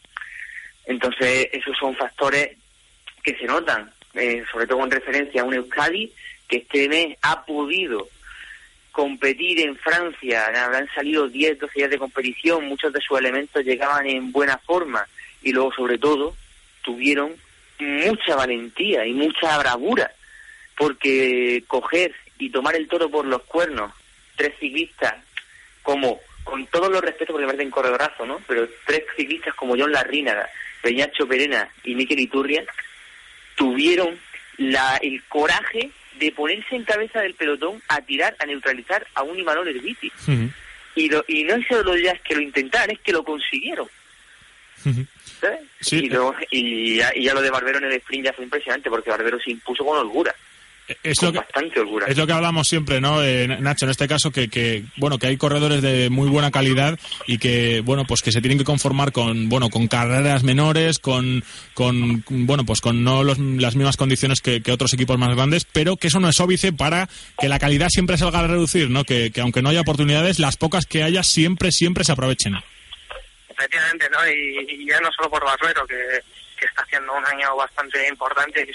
[0.85, 2.57] Entonces, esos son factores
[3.23, 6.11] que se notan, eh, sobre todo con referencia a un Euskadi
[6.47, 8.09] que este mes ha podido
[8.91, 14.05] competir en Francia, habrán salido 10, 12 días de competición, muchos de sus elementos llegaban
[14.05, 15.07] en buena forma
[15.41, 16.35] y luego sobre todo
[16.83, 17.33] tuvieron
[17.79, 20.11] mucha valentía y mucha bravura,
[20.77, 23.93] porque coger y tomar el toro por los cuernos,
[24.35, 25.15] tres ciclistas
[25.81, 28.41] como, con todos los respetos porque me parecen corredorazo, ¿no?
[28.47, 30.49] Pero tres ciclistas como John Larrínaga,
[30.81, 32.65] Peñacho Perena y Miquel Iturria,
[33.55, 34.19] tuvieron
[34.57, 39.39] la, el coraje de ponerse en cabeza del pelotón a tirar, a neutralizar a un
[39.39, 40.11] Imanol Herbiti.
[40.95, 43.87] y, lo, y no es solo ya es que lo intentaron, es que lo consiguieron.
[45.91, 46.09] y,
[46.51, 49.39] y, ya, y, ya, lo de Barbero en el sprint ya fue impresionante, porque Barbero
[49.39, 50.35] se impuso con holgura
[51.03, 53.85] es lo que, bastante Es lo que hablamos siempre, ¿no, eh, Nacho?
[53.85, 57.81] En este caso, que, que, bueno, que hay corredores de muy buena calidad y que,
[57.81, 62.65] bueno, pues que se tienen que conformar con, bueno, con carreras menores, con, con bueno,
[62.65, 63.37] pues con no las
[63.75, 67.07] mismas condiciones que, otros equipos más grandes, pero que eso no es óbice para
[67.39, 69.03] que la calidad siempre salga a reducir, ¿no?
[69.03, 72.55] Que, que aunque no haya oportunidades, las pocas que haya siempre, siempre se aprovechen.
[73.49, 74.27] Efectivamente, ¿no?
[74.27, 75.95] Y, ya no solo por Barbero, que,
[76.59, 78.73] que está haciendo un año bastante importante y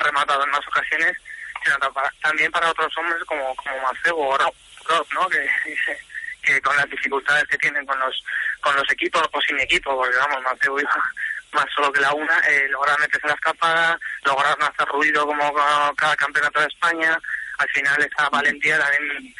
[0.00, 1.16] rematado en más ocasiones,
[1.64, 1.76] sino
[2.22, 5.28] también para otros hombres como, como Macebo o Rob, ¿no?
[5.28, 5.48] Que,
[6.42, 8.24] que con las dificultades que tienen con los
[8.60, 10.90] con los equipos o sin equipo, porque vamos, Macebo iba
[11.52, 15.54] más solo que la una, eh, lograron meterse la escapada, lograron hacer ruido como
[15.96, 17.18] cada campeonato de España,
[17.58, 19.34] al final esa valentía también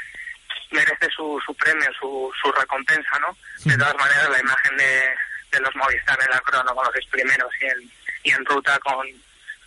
[0.71, 3.37] merece su, su premio, su, su recompensa, ¿no?
[3.65, 5.15] De todas maneras, la imagen de,
[5.53, 7.93] de los Movistar en la crono con los seis primeros y en,
[8.25, 9.07] y en ruta con,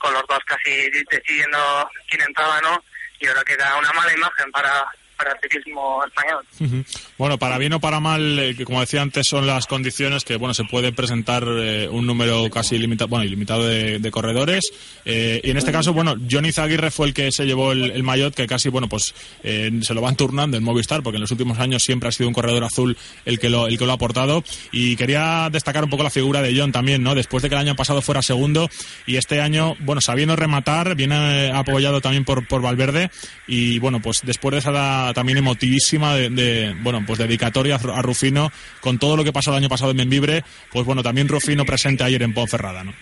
[0.04, 2.84] con los dos casi decidiendo quién entraba, ¿no?
[3.20, 4.86] Y ahora queda una mala imagen para,
[5.24, 6.86] para el ciclismo español.
[7.17, 10.53] Bueno, para bien o para mal, eh, como decía antes, son las condiciones que bueno
[10.53, 14.71] se puede presentar eh, un número casi ilimitado, bueno, ilimitado de, corredores.
[15.05, 18.03] Eh, y en este caso, bueno, Johnny Zaguirre fue el que se llevó el, el
[18.03, 19.13] maillot, que casi, bueno, pues
[19.43, 22.34] se lo van turnando en Movistar, porque en los últimos años siempre ha sido un
[22.34, 24.43] corredor azul el que lo, el que lo ha aportado.
[24.71, 27.15] Y quería destacar un poco la figura de John también, ¿no?
[27.15, 28.69] Después de que el año pasado fuera segundo
[29.07, 33.09] y este año, bueno, sabiendo rematar, viene apoyado también por, por Valverde.
[33.47, 38.51] Y bueno, pues después de esa también emotivísima de, bueno, pues dedicatoria a Rufino
[38.82, 42.03] con todo lo que pasó el año pasado en Membibre, pues bueno, también Rufino presente
[42.03, 42.93] ayer en Ponferrada, ¿no?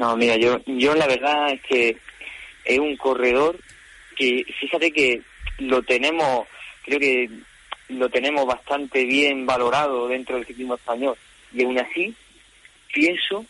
[0.00, 1.96] no, mira, yo, yo la verdad es que
[2.64, 3.58] es un corredor
[4.16, 5.20] que, fíjate que
[5.58, 6.46] lo tenemos,
[6.84, 7.28] creo que
[7.90, 11.16] lo tenemos bastante bien valorado dentro del ciclismo español
[11.52, 12.14] y aún así
[12.92, 13.44] pienso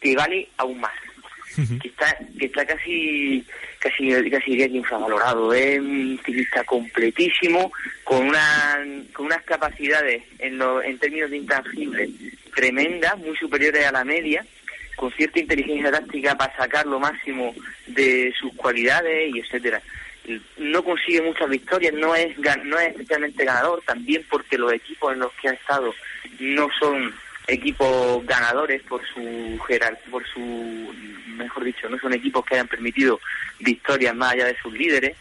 [0.00, 0.92] que vale aún más
[1.80, 3.44] que está que está casi
[3.84, 5.52] casi casi diría que infravalorado.
[5.52, 7.70] Es un ciclista completísimo
[8.02, 8.82] con una
[9.12, 12.10] con unas capacidades en lo, en términos de intangibles
[12.54, 14.44] tremendas muy superiores a la media
[14.96, 17.54] con cierta inteligencia táctica para sacar lo máximo
[17.88, 19.82] de sus cualidades y etcétera.
[20.56, 25.18] No consigue muchas victorias no es no es especialmente ganador también porque los equipos en
[25.18, 25.92] los que ha estado
[26.38, 27.14] no son
[27.46, 29.58] equipos ganadores por su
[30.10, 30.94] por su
[31.28, 33.20] mejor dicho no son equipos que hayan permitido
[33.58, 35.16] victorias más allá de sus líderes.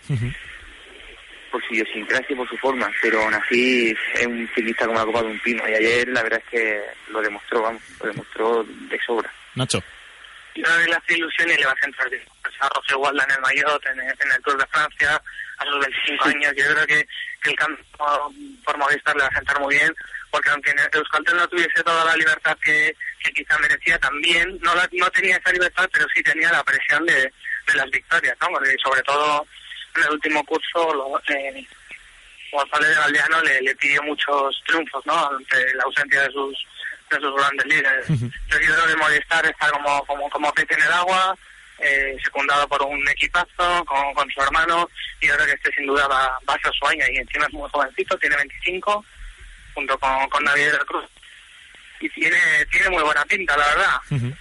[1.51, 5.05] Por su idiosincrasia y por su forma pero aún así es un ciclista como la
[5.05, 5.63] copa de un pino.
[5.69, 9.31] Y ayer la verdad es que lo demostró vamos lo demostró de sobra.
[9.55, 9.83] Nacho.
[10.55, 12.07] Yo creo que las ilusiones le va a centrar
[12.59, 15.21] a José Walda en el Mayotte, en, el Tour de Francia,
[15.57, 16.53] a sus 25 años.
[16.55, 17.07] Yo creo que,
[17.43, 17.83] el campo
[18.63, 19.93] por Movistar le va a sentar muy bien
[20.33, 22.95] porque aunque Euskaltel no tuviese toda la libertad que,
[23.35, 27.31] quizá merecía, también no, no tenía esa libertad, pero sí tenía la presión de,
[27.75, 28.47] las victorias, ¿no?
[28.83, 29.45] sobre todo
[29.95, 31.67] en el último curso, lo, eh,
[32.51, 35.29] González de Galdeano le, pidió muchos triunfos, ¿no?
[35.29, 36.67] Ante la ausencia de sus
[37.11, 38.07] de sus grandes líderes.
[38.09, 41.37] Yo creo que Movistar está como, como, como pez en el agua,
[41.77, 44.89] eh, secundado por un equipazo, con, con su hermano,
[45.21, 47.45] y yo creo que este sin duda va, va a ser su año, y encima
[47.45, 49.05] es muy jovencito, tiene 25,
[49.73, 51.05] junto con, con Navidad Cruz.
[51.99, 52.37] y tiene,
[52.71, 54.33] tiene muy buena pinta, la verdad.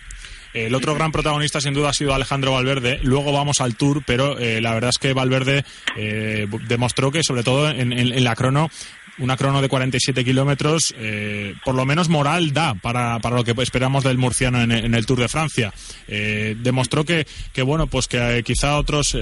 [0.54, 3.00] El otro gran protagonista sin duda ha sido Alejandro Valverde.
[3.02, 5.64] Luego vamos al Tour, pero eh, la verdad es que Valverde
[5.96, 8.70] eh, demostró que sobre todo en, en, la crono
[9.18, 13.54] una crono de 47 kilómetros, eh, por lo menos moral da para, para lo que
[13.58, 15.72] esperamos del murciano en, en el Tour de Francia.
[16.08, 19.16] Eh, demostró que, que, bueno, pues que eh, quizá otros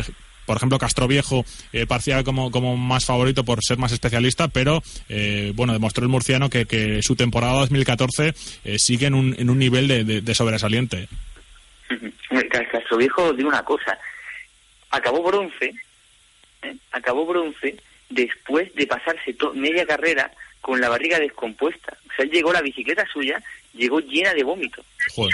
[0.50, 5.52] por ejemplo, Castroviejo eh, parecía como, como más favorito por ser más especialista, pero eh,
[5.54, 8.34] bueno, demostró el murciano que, que su temporada 2014
[8.64, 11.06] eh, sigue en un, en un nivel de, de, de sobresaliente.
[12.72, 13.96] Castroviejo, digo una cosa,
[14.90, 15.72] acabó bronce,
[16.62, 16.76] ¿eh?
[16.90, 17.76] acabó bronce
[18.08, 21.96] después de pasarse media carrera con la barriga descompuesta.
[22.10, 23.40] O sea, él llegó la bicicleta suya,
[23.72, 24.82] llegó llena de vómito.
[25.14, 25.32] Joder.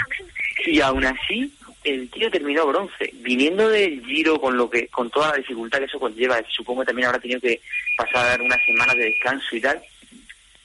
[0.67, 1.51] Y aún así
[1.83, 5.85] el tío terminó bronce, viniendo del Giro con lo que con toda la dificultad que
[5.85, 7.61] eso conlleva, supongo que también habrá tenido que
[7.97, 9.81] pasar unas semanas de descanso y tal.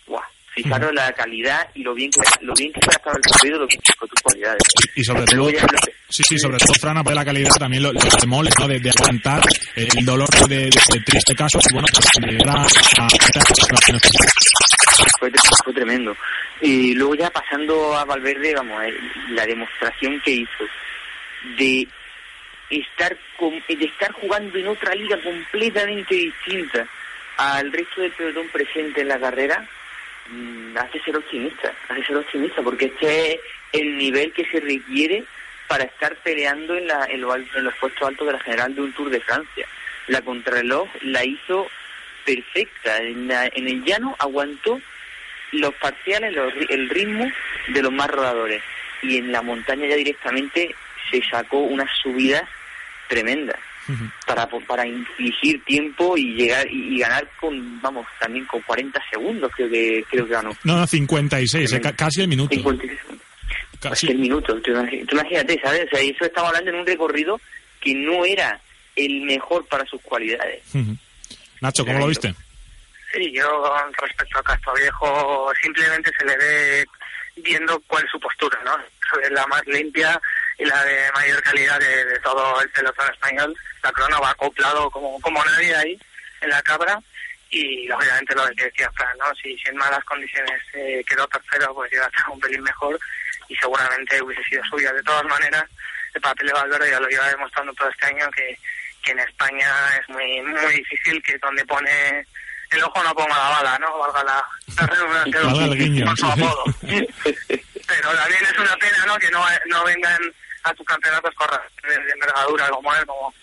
[0.07, 0.23] Buah,
[0.55, 3.67] fijaros la calidad y lo bien que lo bien que ha estado el recorrido, lo
[3.67, 4.63] bien que fue tus cualidades.
[4.97, 5.51] Y sobre todo,
[6.09, 8.69] sí, sí, sobre todo, Fran, de la calidad también lo, los demoles, ¿no?
[8.69, 9.43] De, de aguantar
[9.77, 12.07] el dolor de, de, de triste caso, bueno, pues
[12.41, 13.09] era a,
[15.19, 15.31] fue,
[15.65, 16.17] fue tremendo.
[16.61, 18.93] Y luego ya pasando a Valverde, vamos, eh,
[19.31, 20.65] la demostración que hizo
[21.59, 21.89] de
[22.71, 26.87] estar con, de estar jugando en otra liga completamente distinta
[27.37, 29.67] al resto del pelotón presente en la carrera
[30.31, 33.41] mmm, hace ser optimista hace ser optimista porque este es
[33.73, 35.25] el nivel que se requiere
[35.67, 38.83] para estar peleando en, la, en, lo, en los puestos altos de la general de
[38.83, 39.67] un Tour de Francia.
[40.07, 41.67] La contrarreloj la hizo
[42.27, 44.81] perfecta en, en el llano aguantó
[45.53, 47.31] los parciales los, el ritmo
[47.69, 48.63] de los más rodadores
[49.03, 50.75] y en la montaña ya directamente
[51.11, 52.43] se sacó unas subidas
[53.09, 54.13] tremendas uh -huh.
[54.27, 59.51] para para infligir tiempo y llegar y, y, ganar con vamos también con 40 segundos
[59.55, 60.57] creo que creo que ganó.
[60.65, 62.55] No, no 56 eh, casi el minuto.
[62.55, 63.01] 56
[63.81, 64.07] casi.
[64.09, 67.41] El minuto tú, tú imagínate sabes o sea, eso estaba hablando en un recorrido
[67.81, 68.61] que no era
[68.95, 70.63] el mejor para sus cualidades.
[70.75, 70.99] Uh -huh.
[71.61, 72.35] Nacho cómo lo viste
[73.13, 76.87] Sí, yo respecto a Castro Viejo simplemente se le ve
[77.37, 78.77] viendo cuál es su postura, ¿no?
[79.21, 80.19] Es la más limpia
[80.63, 83.57] y la de mayor calidad de, de todo el pelotón español.
[83.83, 86.01] La crono va acoplado como, como nadie ahí
[86.41, 87.01] en la cabra
[87.51, 89.25] y obviamente lo que decía Fran, ¿no?
[89.35, 92.99] Si, si en malas condiciones eh, quedó tercero, pues llega a estar un pelín mejor
[93.49, 94.93] y seguramente hubiese sido suya.
[94.93, 95.65] De todas maneras,
[96.15, 98.57] el papel de Valverde ya lo lleva demostrando todo este año que,
[99.03, 99.69] que en España
[100.01, 102.25] es muy muy difícil que donde pone
[102.71, 103.99] el ojo no ponga la bala, ¿no?
[103.99, 104.45] Valga la,
[104.79, 106.65] la redundancia su apodo.
[106.83, 109.19] Pero también es una pena, ¿no?
[109.19, 110.33] Que no, no vengan
[110.65, 113.35] a tus campeonatos correr de, envergadura como él, como,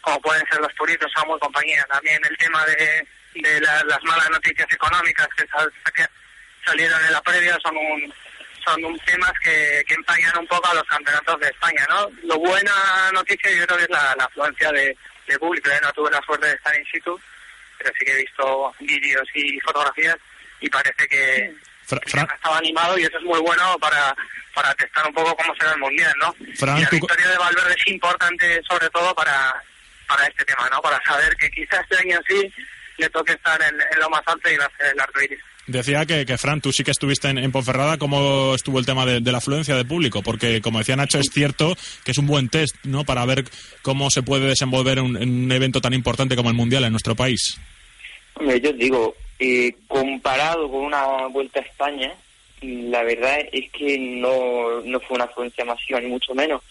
[0.00, 1.84] como pueden ser los Puritos, Samuel compañía.
[1.90, 5.72] También el tema de, de la, las malas noticias económicas que, sal,
[6.64, 8.14] salieron en la previa son un
[8.64, 12.10] son un temas que, que empañan un poco a los campeonatos de España, ¿no?
[12.24, 12.72] Lo buena
[13.12, 14.96] noticia yo creo que es la, la afluencia de,
[15.38, 15.70] público.
[15.70, 17.20] Yo no tuve la suerte de estar in situ,
[17.78, 20.16] pero sí que he visto vídeos y fotografías
[20.60, 21.54] y parece que,
[21.86, 22.00] Fra
[22.34, 24.14] estaba animado y eso es muy bueno para,
[24.54, 26.34] para testar un poco cómo será el mundial, ¿no?
[26.56, 29.54] Fran, y la victoria de Valverde es importante sobre todo para,
[30.08, 30.80] para este tema, ¿no?
[30.82, 32.52] Para saber que quizás este año sí
[32.98, 35.38] le toque estar en, en lo más alto y ser el arco iris.
[35.68, 37.98] Decía que, que, Fran, tú sí que estuviste en, en Ponferrada.
[37.98, 40.22] ¿Cómo estuvo el tema de, de, la afluencia de público?
[40.22, 43.04] Porque, como decía Nacho, es cierto que es un buen test, ¿no?
[43.04, 43.44] Para ver
[43.82, 47.58] cómo se puede desenvolver un, un evento tan importante como el Mundial en nuestro país.
[48.34, 52.14] Hombre, yo digo, eh, comparado con una vuelta a España,
[52.62, 56.62] la verdad es que no, no fue una afluencia masiva, ni mucho menos.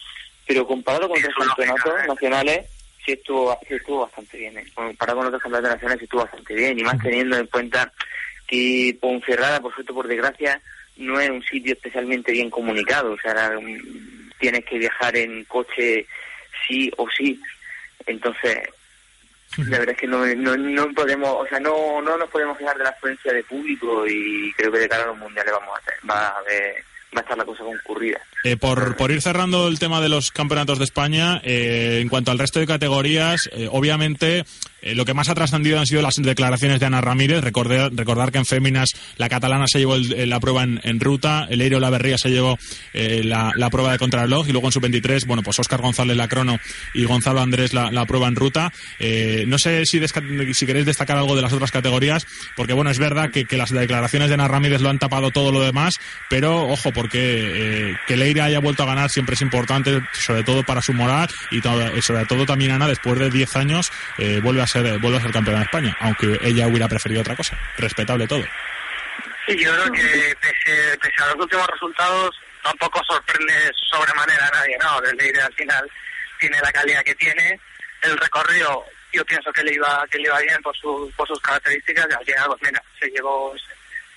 [0.46, 2.68] Pero comparado con otros campeonatos nacionales,
[3.06, 4.58] sí estuvo, sí estuvo bastante bien.
[4.58, 4.66] ¿eh?
[4.74, 6.80] Comparado con otros campeonatos nacionales, sí estuvo bastante bien.
[6.80, 7.92] Y más teniendo en cuenta
[8.48, 10.62] que Ponferrada, por suerte, por desgracia,
[10.98, 13.14] no es un sitio especialmente bien comunicado.
[13.14, 16.06] O sea, un, tienes que viajar en coche
[16.68, 17.40] sí o sí.
[18.06, 18.58] Entonces,
[19.58, 22.78] la verdad es que no, no, no podemos, o sea, no, no nos podemos fijar
[22.78, 26.08] de la afluencia de público y creo que de cara a los mundiales vamos a
[26.08, 26.84] va a haber,
[27.16, 28.20] va a estar la cosa concurrida.
[28.44, 32.32] Eh, por, por ir cerrando el tema de los campeonatos de España, eh, en cuanto
[32.32, 34.46] al resto de categorías, eh, obviamente
[34.86, 37.44] eh, lo que más ha trascendido han sido las declaraciones de Ana Ramírez.
[37.44, 41.62] Recordar, recordar que en féminas la catalana se llevó el, la prueba en, ruta, el
[41.62, 42.58] Eiro La Berría se llevó
[42.94, 46.16] eh, la, la, prueba de contrarreloj y luego en su 23, bueno, pues Óscar González
[46.16, 46.60] la crono
[46.94, 48.72] y Gonzalo Andrés la, la prueba en ruta.
[49.00, 50.00] Eh, no sé si,
[50.54, 53.72] si queréis destacar algo de las otras categorías, porque bueno, es verdad que, que las
[53.72, 55.96] declaraciones de Ana Ramírez lo han tapado todo lo demás,
[56.30, 60.84] pero ojo, porque que Leire haya vuelto a ganar siempre es importante, sobre todo para
[60.84, 61.62] su moral y
[62.02, 63.92] sobre todo también Ana, después de 10 años,
[64.44, 67.36] vuelve a ser ser, vuelve a ser campeona de España, aunque ella hubiera preferido otra
[67.36, 67.58] cosa.
[67.78, 68.44] Respetable todo.
[69.48, 73.54] Sí, yo creo que pese, pese a los últimos resultados, tampoco sorprende
[73.90, 75.02] sobremanera a nadie, ¿no?
[75.02, 75.92] Desde al final
[76.40, 77.60] tiene la calidad que tiene,
[78.02, 81.40] el recorrido yo pienso que le iba que le iba bien por, su, por sus
[81.40, 83.56] características y al final pues mira se llevó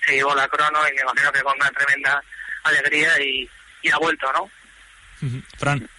[0.05, 2.23] se llevó la crono y me imagino que con una tremenda
[2.63, 3.49] alegría y,
[3.81, 4.49] y ha vuelto no
[5.57, 5.89] Fran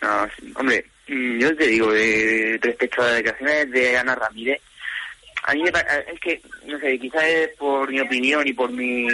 [0.00, 4.60] no, hombre mm, yo te digo de, respecto a las declaraciones de Ana Ramírez
[5.46, 9.06] a mí me, es que no sé quizás es por mi opinión y por mi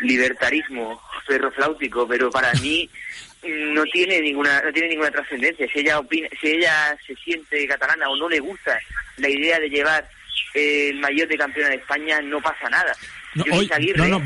[0.00, 2.88] libertarismo ferrofláutico pero para mí
[3.42, 5.66] no tiene ninguna no tiene ninguna trascendencia.
[5.72, 8.78] Si ella opina, si ella se siente catalana o no le gusta
[9.16, 10.08] la idea de llevar
[10.54, 12.94] el mayor de campeona de España no pasa nada
[13.34, 14.22] no, no,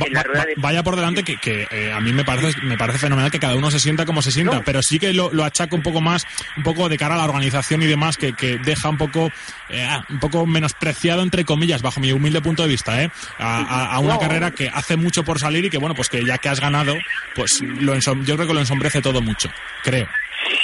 [0.57, 3.57] vaya por delante que, que eh, a mí me parece me parece fenomenal que cada
[3.57, 6.27] uno se sienta como se sienta, pero sí que lo, lo, achaca un poco más,
[6.57, 9.31] un poco de cara a la organización y demás, que, que deja un poco
[9.69, 13.11] eh, ah, un poco menospreciado entre comillas, bajo mi humilde punto de vista, ¿eh?
[13.39, 16.39] a, a, una carrera que hace mucho por salir y que bueno, pues que ya
[16.39, 16.95] que has ganado,
[17.35, 19.51] pues lo yo creo que lo ensombrece todo mucho,
[19.83, 20.09] creo.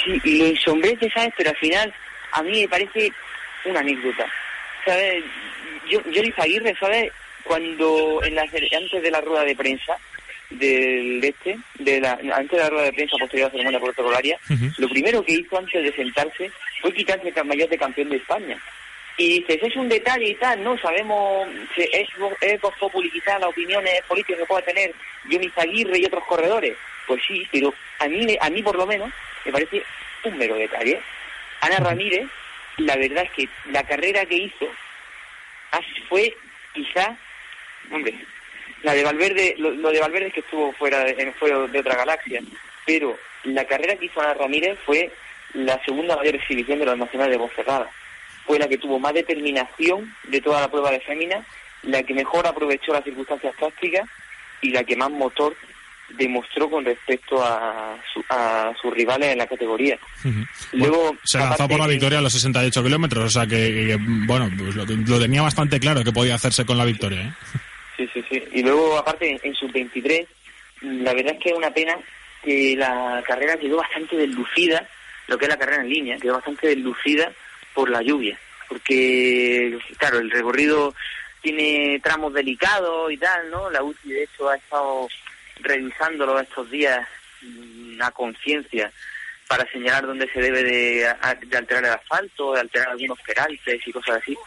[0.03, 1.33] Sí, lo ensombrece, ¿sabes?
[1.37, 1.93] Pero al final
[2.33, 3.11] a mí me parece
[3.65, 4.25] una anécdota,
[4.85, 5.23] ¿sabes?
[5.89, 7.11] Yo, yo Aguirre, ¿sabes?
[7.49, 9.97] Cuando en la, antes de la rueda de prensa
[10.51, 14.39] del este, de la, antes de la rueda de prensa posterior a la ceremonia protocolaria,
[14.77, 18.55] lo primero que hizo antes de sentarse fue quitarse el mayor de campeón de España.
[19.17, 22.07] Y dices, es un detalle y tal, no sabemos, es,
[22.41, 24.93] es Populi las opiniones políticas que pueda tener
[25.23, 26.77] Johnny Aguirre y otros corredores.
[27.07, 29.09] Pues sí, pero a mí, a mí por lo menos
[29.43, 29.81] me parece
[30.23, 31.01] un mero detalle.
[31.61, 32.27] Ana Ramírez,
[32.77, 34.67] la verdad es que la carrera que hizo
[36.07, 36.35] fue
[36.73, 37.17] quizás
[37.91, 38.13] hombre,
[38.83, 42.41] la de Valverde, lo, de Valverde es que estuvo fuera de, de otra galaxia,
[42.85, 45.11] pero la carrera que hizo Ana Ramírez fue
[45.53, 47.89] la segunda mayor exhibición de los nacionales de Bonferrada.
[48.45, 51.45] Fue la que tuvo más determinación de toda la prueba de fémina,
[51.83, 54.07] la que mejor aprovechó las circunstancias tácticas
[54.61, 55.55] y la que más motor
[56.17, 57.95] demostró con respecto a,
[58.29, 59.97] a sus rivales en la categoría.
[60.73, 64.75] Luego se lanzó por la victoria a los 68 kilómetros, o sea que, bueno, pues
[64.75, 67.21] lo, lo, tenía bastante claro que podía hacerse con la victoria.
[67.21, 67.33] ¿eh?
[67.99, 68.41] Sí, sí, sí.
[68.53, 70.25] Y luego, aparte, en, su 23,
[70.83, 71.97] la verdad es que es una pena
[72.41, 74.87] que la carrera quedó bastante deslucida,
[75.27, 77.29] lo que es la carrera en línea, quedó bastante deslucida
[77.73, 78.39] por la lluvia.
[78.69, 80.95] Porque, claro, el recorrido
[81.41, 83.69] tiene tramos delicados y tal, ¿no?
[83.69, 85.09] La UCI, de hecho, ha estado
[85.59, 87.05] revisándolo estos días
[87.41, 88.93] mm, a conciencia
[89.45, 93.91] para señalar dónde se debe de, de, alterar el asfalto, de alterar algunos peraltes y
[93.91, 94.37] cosas así.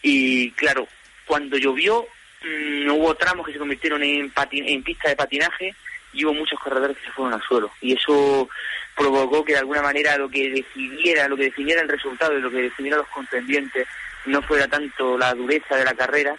[0.00, 0.86] Y claro,
[1.26, 2.06] cuando llovió
[2.44, 5.74] Mm, hubo tramos que se convirtieron en, en pista de patinaje
[6.12, 7.70] y hubo muchos corredores que se fueron al suelo.
[7.80, 8.48] Y eso
[8.94, 12.50] provocó que de alguna manera lo que decidiera, lo que definiera el resultado y lo
[12.50, 13.86] que definiera los contendientes
[14.26, 16.36] no fuera tanto la dureza de la carrera,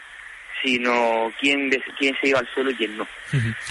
[0.64, 3.08] sino quién, quién se iba al suelo y quién no.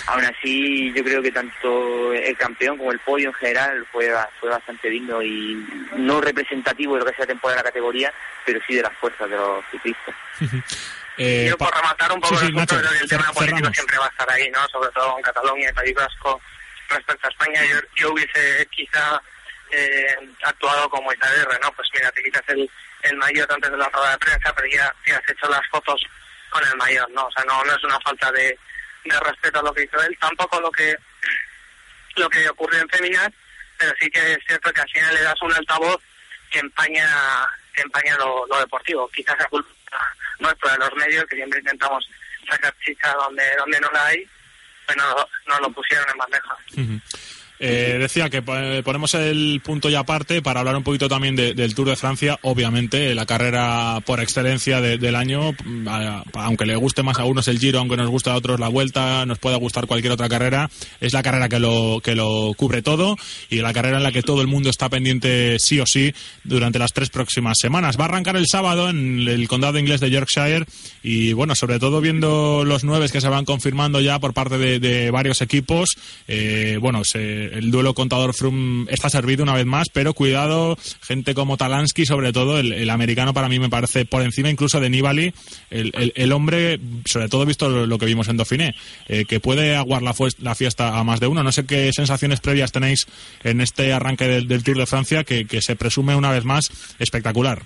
[0.07, 4.51] Aún así, yo creo que tanto el campeón como el podio en general fue, fue
[4.51, 5.67] bastante digno y
[5.97, 8.13] no representativo de lo que sea temporada de la categoría,
[8.45, 10.15] pero sí de las fuerzas de los ciclistas.
[11.17, 14.67] Eh, yo por rematar un poco el tema político siempre va a estar ahí, ¿no?
[14.69, 16.41] Sobre todo en Cataluña y País Vasco
[16.89, 17.65] respecto a España.
[17.65, 19.23] Yo, yo hubiese quizá
[19.71, 21.73] eh, actuado como Isabel ¿no?
[21.73, 22.69] Pues mira, te quitas el,
[23.03, 26.03] el mayor antes de la rueda de prensa, pero ya, ya has hecho las fotos
[26.51, 27.27] con el mayor, ¿no?
[27.27, 28.59] O sea, no, no es una falta de,
[29.05, 30.97] de respeto a lo que hizo él, tampoco lo que
[32.17, 33.29] lo que ocurrió en Féminas,
[33.77, 36.01] pero sí que es cierto que al final le das un altavoz
[36.49, 37.09] que empaña,
[37.73, 39.09] que empaña lo, lo deportivo.
[39.09, 39.69] Quizás a culpa
[40.45, 42.07] nuestro de los medios, que siempre intentamos
[42.49, 44.29] sacar chicha donde, donde no la hay,
[44.87, 45.03] pero
[45.47, 46.57] no, lo pusieron en bandeja.
[47.61, 51.89] Eh, decía que ponemos el punto y aparte para hablar un poquito también del Tour
[51.89, 52.39] de Francia.
[52.43, 55.53] Obviamente, la carrera por excelencia del año,
[56.35, 59.25] aunque le guste más a unos el Giro, aunque nos guste a otros la Vuelta,
[59.27, 60.69] nos pueda gustar cualquier otra carrera,
[61.01, 63.17] es la carrera que lo, que lo cubre todo
[63.49, 66.79] y la carrera en la que todo el mundo está pendiente sí o sí durante
[66.79, 67.99] las tres próximas semanas.
[67.99, 70.67] Va a arrancar el sábado en el condado inglés de Yorkshire
[71.03, 75.11] y, bueno, sobre todo viendo los nueve que se van confirmando ya por parte de,
[75.11, 75.97] varios equipos,
[76.27, 77.03] eh, bueno,
[77.55, 82.33] el duelo contador Froome está servido una vez más, pero cuidado, gente como Talansky, sobre
[82.33, 85.33] todo el, americano para mí me parece por encima incluso de Nibali,
[85.71, 88.75] el, hombre, sobre todo visto lo, que vimos en Dauphiné,
[89.09, 91.43] eh, que puede aguar la, fiesta a más de uno.
[91.43, 93.07] No sé qué sensaciones previas tenéis
[93.43, 97.63] en este arranque del, Tour de Francia, que, se presume una vez más espectacular.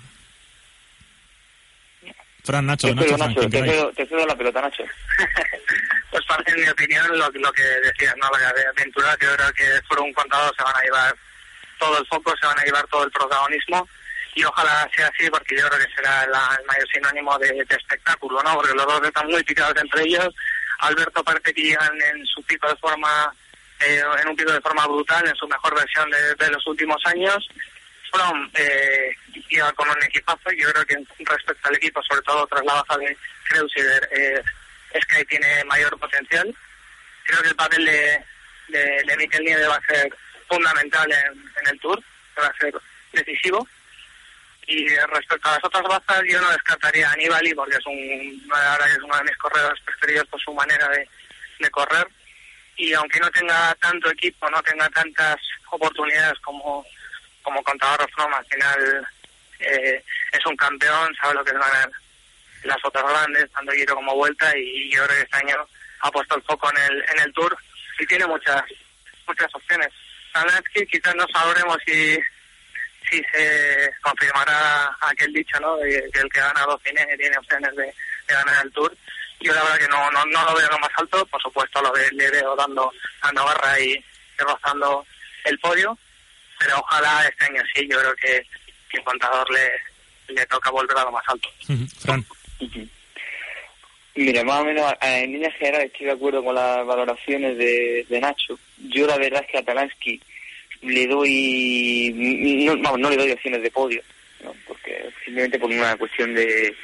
[2.49, 4.83] Fran, Nacho, te cedo la pelota, Nacho.
[6.09, 8.27] pues en mi opinión, lo, lo que decías, ¿no?
[8.31, 11.15] La de aventura, yo creo que por un contador se van a llevar
[11.77, 13.87] todo el foco, se van a llevar todo el protagonismo
[14.33, 18.55] y ojalá sea así porque yo creo que será el mayor sinónimo de, espectáculo, ¿no?
[18.55, 20.33] Porque los dos están muy picados entre ellos,
[20.79, 23.31] Alberto parece que llegan en su pico de forma,
[23.79, 27.47] eh, en un pico de forma brutal, en su mejor versión de, los últimos años.
[28.11, 29.15] From eh,
[29.49, 32.97] iba con un equipazo, yo creo que respecto al equipo, sobre todo tras la baja
[32.97, 33.17] de
[33.49, 34.43] Kreuziger, eh,
[35.01, 36.55] Sky tiene mayor potencial.
[37.25, 38.25] Creo que el papel de,
[38.69, 40.11] de, de Nieve va a ser
[40.47, 42.01] fundamental en, en el Tour,
[42.41, 42.73] va a ser
[43.13, 43.67] decisivo
[44.69, 48.85] y respecto a las otras bazas, yo no descartaría a Aníbali porque es un, ahora
[48.85, 51.09] es uno de mis corredores preferidos por su manera de,
[51.59, 52.07] de correr.
[52.77, 55.37] Y aunque no tenga tanto equipo, no tenga tantas
[55.71, 56.85] oportunidades como,
[57.43, 59.07] como contador From, al final
[59.59, 61.91] eh, es un campeón, sabe lo que es ganar
[62.63, 65.65] las otras grandes, tanto giro como vuelta, y yo creo que este año
[66.01, 67.57] ha puesto el foco en el, en el Tour
[67.99, 68.63] y tiene muchas
[69.27, 69.89] muchas opciones.
[70.73, 72.17] que quizás no sabremos si
[73.09, 75.77] si se confirmará aquel dicho, ¿no?
[75.77, 77.93] De que el que gana dos tiene, tiene opciones de,
[78.27, 78.95] ganar el Tour.
[79.39, 81.93] Yo la verdad que no, no, no lo veo lo más alto, por supuesto lo
[81.95, 82.91] le veo dando,
[83.23, 84.03] dando barra y,
[84.37, 85.05] rozando
[85.45, 85.97] el podio,
[86.59, 88.45] pero ojalá este año sí, yo creo que,
[88.89, 91.49] que el contador le, le toca volver a lo más alto.
[94.15, 98.19] Mira, más o menos en línea general estoy de acuerdo con las valoraciones de, de
[98.19, 98.59] Nacho.
[98.89, 100.21] Yo la verdad es que a Talansky
[100.81, 102.11] le doy,
[102.81, 104.01] no, no le doy opciones de podio,
[104.67, 106.75] porque simplemente por una cuestión de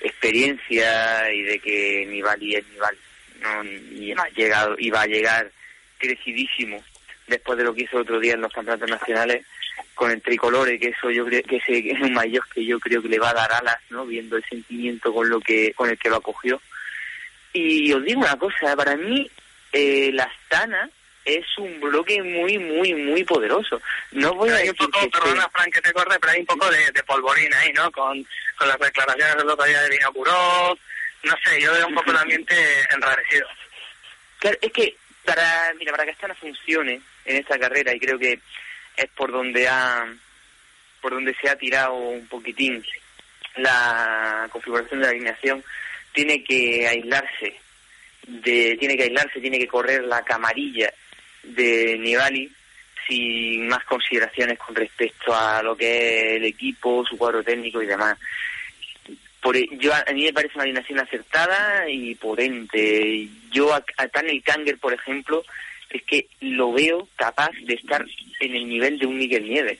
[0.00, 2.98] experiencia y de que Nibali es Nibali,
[3.42, 3.64] ¿no?
[4.00, 5.50] y ha llegado, y va a llegar
[5.98, 6.82] crecidísimo
[7.28, 9.46] después de lo que hizo el otro día en los campeonatos nacionales
[9.94, 12.80] con el tricolor y que eso yo creo que ese es un mayor que yo
[12.80, 15.88] creo que le va a dar alas no viendo el sentimiento con lo que con
[15.88, 16.60] el que lo acogió
[17.52, 19.30] y os digo una cosa para mí
[19.72, 20.90] eh, la Astana
[21.28, 23.80] es un bloque muy, muy, muy poderoso.
[24.12, 26.70] No voy a decir un poco, perdona, Frank, que te corte, pero hay un poco
[26.70, 27.90] de, de polvorina ahí, ¿no?
[27.92, 28.26] Con,
[28.56, 30.78] con las declaraciones del otro día de Vinocurov.
[31.24, 32.54] No sé, yo veo un poco el ambiente
[32.94, 33.46] enrarecido.
[34.38, 38.18] Claro, es que para, mira, para que esta no funcione en esta carrera, y creo
[38.18, 38.40] que
[38.96, 40.06] es por donde ha,
[41.00, 42.84] por donde se ha tirado un poquitín
[43.56, 45.64] la configuración de la alineación,
[46.12, 47.56] tiene que aislarse
[48.26, 50.92] de, tiene que aislarse, tiene que correr la camarilla
[51.42, 52.50] de Nibali
[53.06, 57.86] sin más consideraciones con respecto a lo que es el equipo, su cuadro técnico y
[57.86, 58.18] demás.
[59.40, 63.28] Por, e, yo a mí me parece una alineación acertada y potente.
[63.50, 65.42] Yo a, a Tanel Kanger, por ejemplo,
[65.90, 68.04] es que lo veo capaz de estar
[68.40, 69.78] en el nivel de un Miguel Nieves.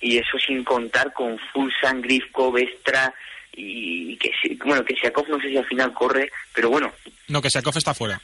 [0.00, 3.12] Y eso sin contar con Fulsan, Grifko, Vestra
[3.52, 4.30] y que
[4.64, 6.92] bueno, que Siakov no sé si al final corre, pero bueno.
[7.28, 8.20] No, que Siakov está fuera.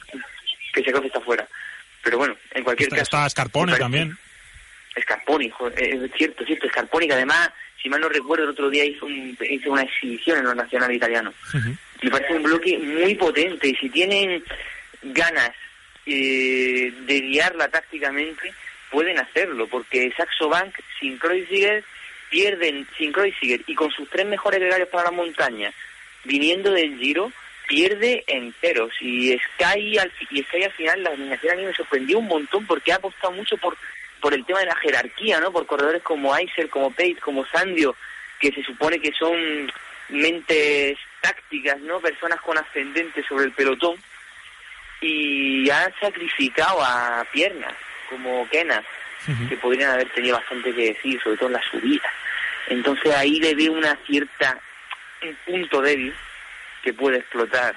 [0.73, 1.47] Que Siakov está fuera.
[2.03, 3.03] Pero bueno, en cualquier caso...
[3.03, 4.17] Está Scarpone también.
[5.01, 6.67] Scarponi, eh, es cierto, cierto.
[6.69, 7.49] Scarponi que además,
[7.81, 11.35] si mal no recuerdo, el otro día hizo, hizo una exhibición en los nacionales italianos.
[12.01, 14.43] Me parece un bloque muy potente y si tienen
[15.03, 15.51] ganas
[16.07, 18.53] eh, de guiarla tácticamente,
[18.89, 21.83] pueden hacerlo, porque Saxo Bank sin Kreuziger
[22.29, 25.73] pierden, sin Kreuziger y con sus tres mejores gregarios para la montaña,
[26.23, 27.31] viniendo del Giro,
[27.67, 32.19] pierde enteros y Sky al, y Sky al final la alineación a mí me sorprendió
[32.19, 33.77] un montón porque ha apostado mucho por
[34.21, 35.51] por el tema de la jerarquía, ¿no?
[35.51, 37.95] Por corredores como Aiser, como Pate, como Sandio,
[38.39, 39.71] que se supone que son
[40.09, 41.99] mentes tácticas, ¿no?
[41.99, 43.95] Personas con ascendente sobre el pelotón
[45.01, 47.73] y han sacrificado a piernas
[48.09, 48.83] como Kenas,
[49.49, 52.09] que podrían haber tenido bastante que decir, sobre todo en la subida.
[52.67, 54.57] Entonces ahí le veo una cierta
[55.21, 56.13] un punto débil
[56.83, 57.75] que puede explotar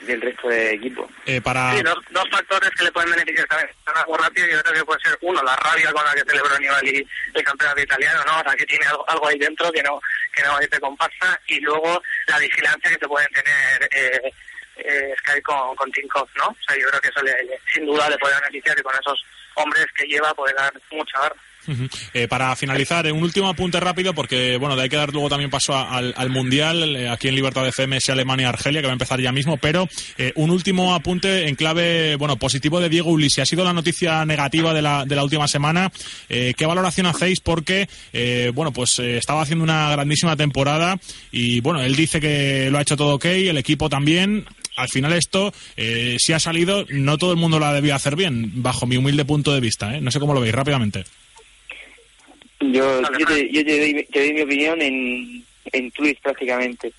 [0.00, 1.10] del resto de equipo.
[1.26, 1.76] Eh, para...
[1.76, 3.70] Sí, dos, factores que le pueden beneficiar también.
[3.84, 7.06] Algo rápido yo creo que puede ser uno, la rabia con la que celebró Nibali
[7.34, 8.40] el campeonato italiano, ¿no?
[8.40, 10.00] O sea, que tiene algo, ahí dentro que no
[10.34, 14.32] que no te comparsa y luego la vigilancia que te pueden tener eh,
[14.84, 16.48] eh, Sky con, con Tinkoff, ¿no?
[16.48, 17.20] O sea, yo creo que eso
[17.72, 19.24] sin duda le puede beneficiar y con esos
[19.54, 21.36] hombres que lleva puede dar mucha garra.
[22.14, 25.50] Eh, para finalizar, un último apunte rápido, porque bueno, de hay que dar luego también
[25.50, 29.32] paso al, Mundial, eh, aquí en Libertad FM es Alemania-Argelia, que va a empezar ya
[29.32, 33.40] mismo, pero eh, un último apunte en clave, bueno, positivo de Diego Ulisi.
[33.40, 35.90] Ha sido la noticia negativa de la, de la última semana.
[36.28, 37.40] ¿Qué valoración hacéis?
[37.40, 37.88] Porque,
[38.54, 40.98] bueno, pues estaba haciendo una grandísima temporada
[41.30, 44.46] y, bueno, él dice que lo ha hecho todo ok, el equipo también
[44.80, 48.86] al final esto, si ha salido, no todo el mundo la debía hacer bien, bajo
[48.86, 50.00] mi humilde punto de vista.
[50.00, 51.04] No sé cómo lo veis rápidamente.
[52.60, 56.92] Yo, yo, te, doy, mi opinión en, en tweets prácticamente.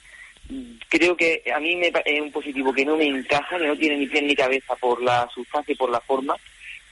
[0.90, 3.98] Creo que a mí me es un positivo que no me encaja, que no tiene
[3.98, 6.36] ni pie ni cabeza por la sustancia y por la forma.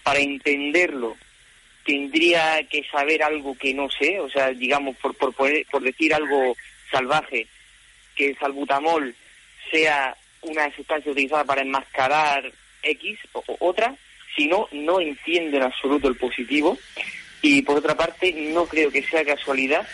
[0.04, 1.18] Para entenderlo
[1.86, 6.56] tendría que saber algo que no sé, o sea, digamos, por, por, por decir algo
[6.92, 7.48] salvaje,
[8.16, 9.16] que el salbutamol
[9.72, 12.52] sea una sustancia utilizada para enmascarar
[12.84, 13.96] X o, otra,
[14.36, 16.78] si no, no entiendo en absoluto el positivo.
[17.42, 19.88] Y por otra parte, no creo que sea casualidad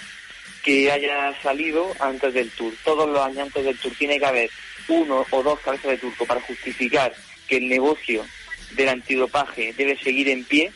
[0.63, 2.73] que haya salido antes del Tour.
[2.83, 4.49] Todos los años antes del Tour tiene que haber
[4.87, 7.13] uno o dos cabezas de turco para justificar
[7.47, 8.25] que el negocio
[8.71, 10.71] del antidopaje debe seguir en pie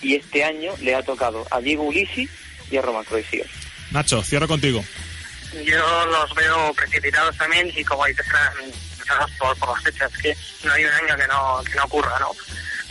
[0.00, 2.28] y este año le ha tocado a Diego Ulisi
[2.70, 3.44] y a Roman Croesio.
[3.90, 4.84] Nacho, cierro contigo.
[5.64, 8.04] Yo los veo precipitados también y como
[9.38, 12.30] por, por las fechas, que no hay un año que no, que no ocurra, ¿no?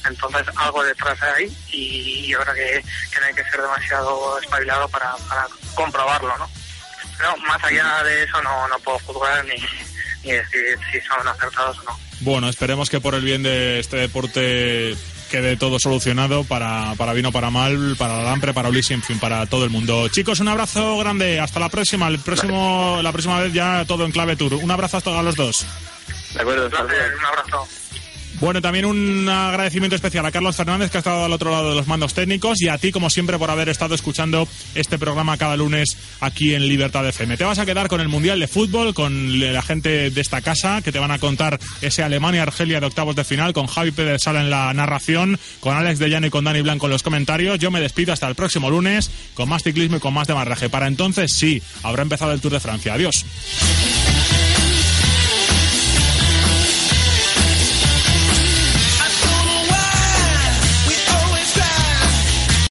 [0.05, 5.15] Entonces algo detrás hay y yo que, que no hay que ser demasiado espabilado para,
[5.29, 6.49] para comprobarlo, ¿no?
[7.17, 9.55] Pero más allá de eso no, no puedo juzgar ni,
[10.23, 11.99] ni decir si son acertados o no.
[12.21, 14.95] Bueno, esperemos que por el bien de este deporte
[15.33, 19.01] quede todo solucionado para, para bien o para mal, para la Lampre, para Ulises, en
[19.01, 20.07] fin, para todo el mundo.
[20.09, 21.39] Chicos, un abrazo grande.
[21.39, 22.07] Hasta la próxima.
[22.07, 24.53] El próximo, la próxima vez ya todo en clave tour.
[24.53, 25.65] Un abrazo hasta a los dos.
[26.35, 27.67] De acuerdo, un abrazo.
[28.39, 31.75] Bueno, también un agradecimiento especial a Carlos Fernández, que ha estado al otro lado de
[31.75, 35.55] los mandos técnicos, y a ti, como siempre, por haber estado escuchando este programa cada
[35.55, 37.37] lunes aquí en Libertad FM.
[37.37, 40.81] Te vas a quedar con el Mundial de Fútbol, con la gente de esta casa,
[40.81, 44.49] que te van a contar ese Alemania-Argelia de octavos de final, con Javi Sala en
[44.49, 47.59] la narración, con Alex de Llano y con Dani Blanco en los comentarios.
[47.59, 50.69] Yo me despido hasta el próximo lunes, con más ciclismo y con más de marraje.
[50.69, 52.93] Para entonces, sí, habrá empezado el Tour de Francia.
[52.93, 53.25] Adiós.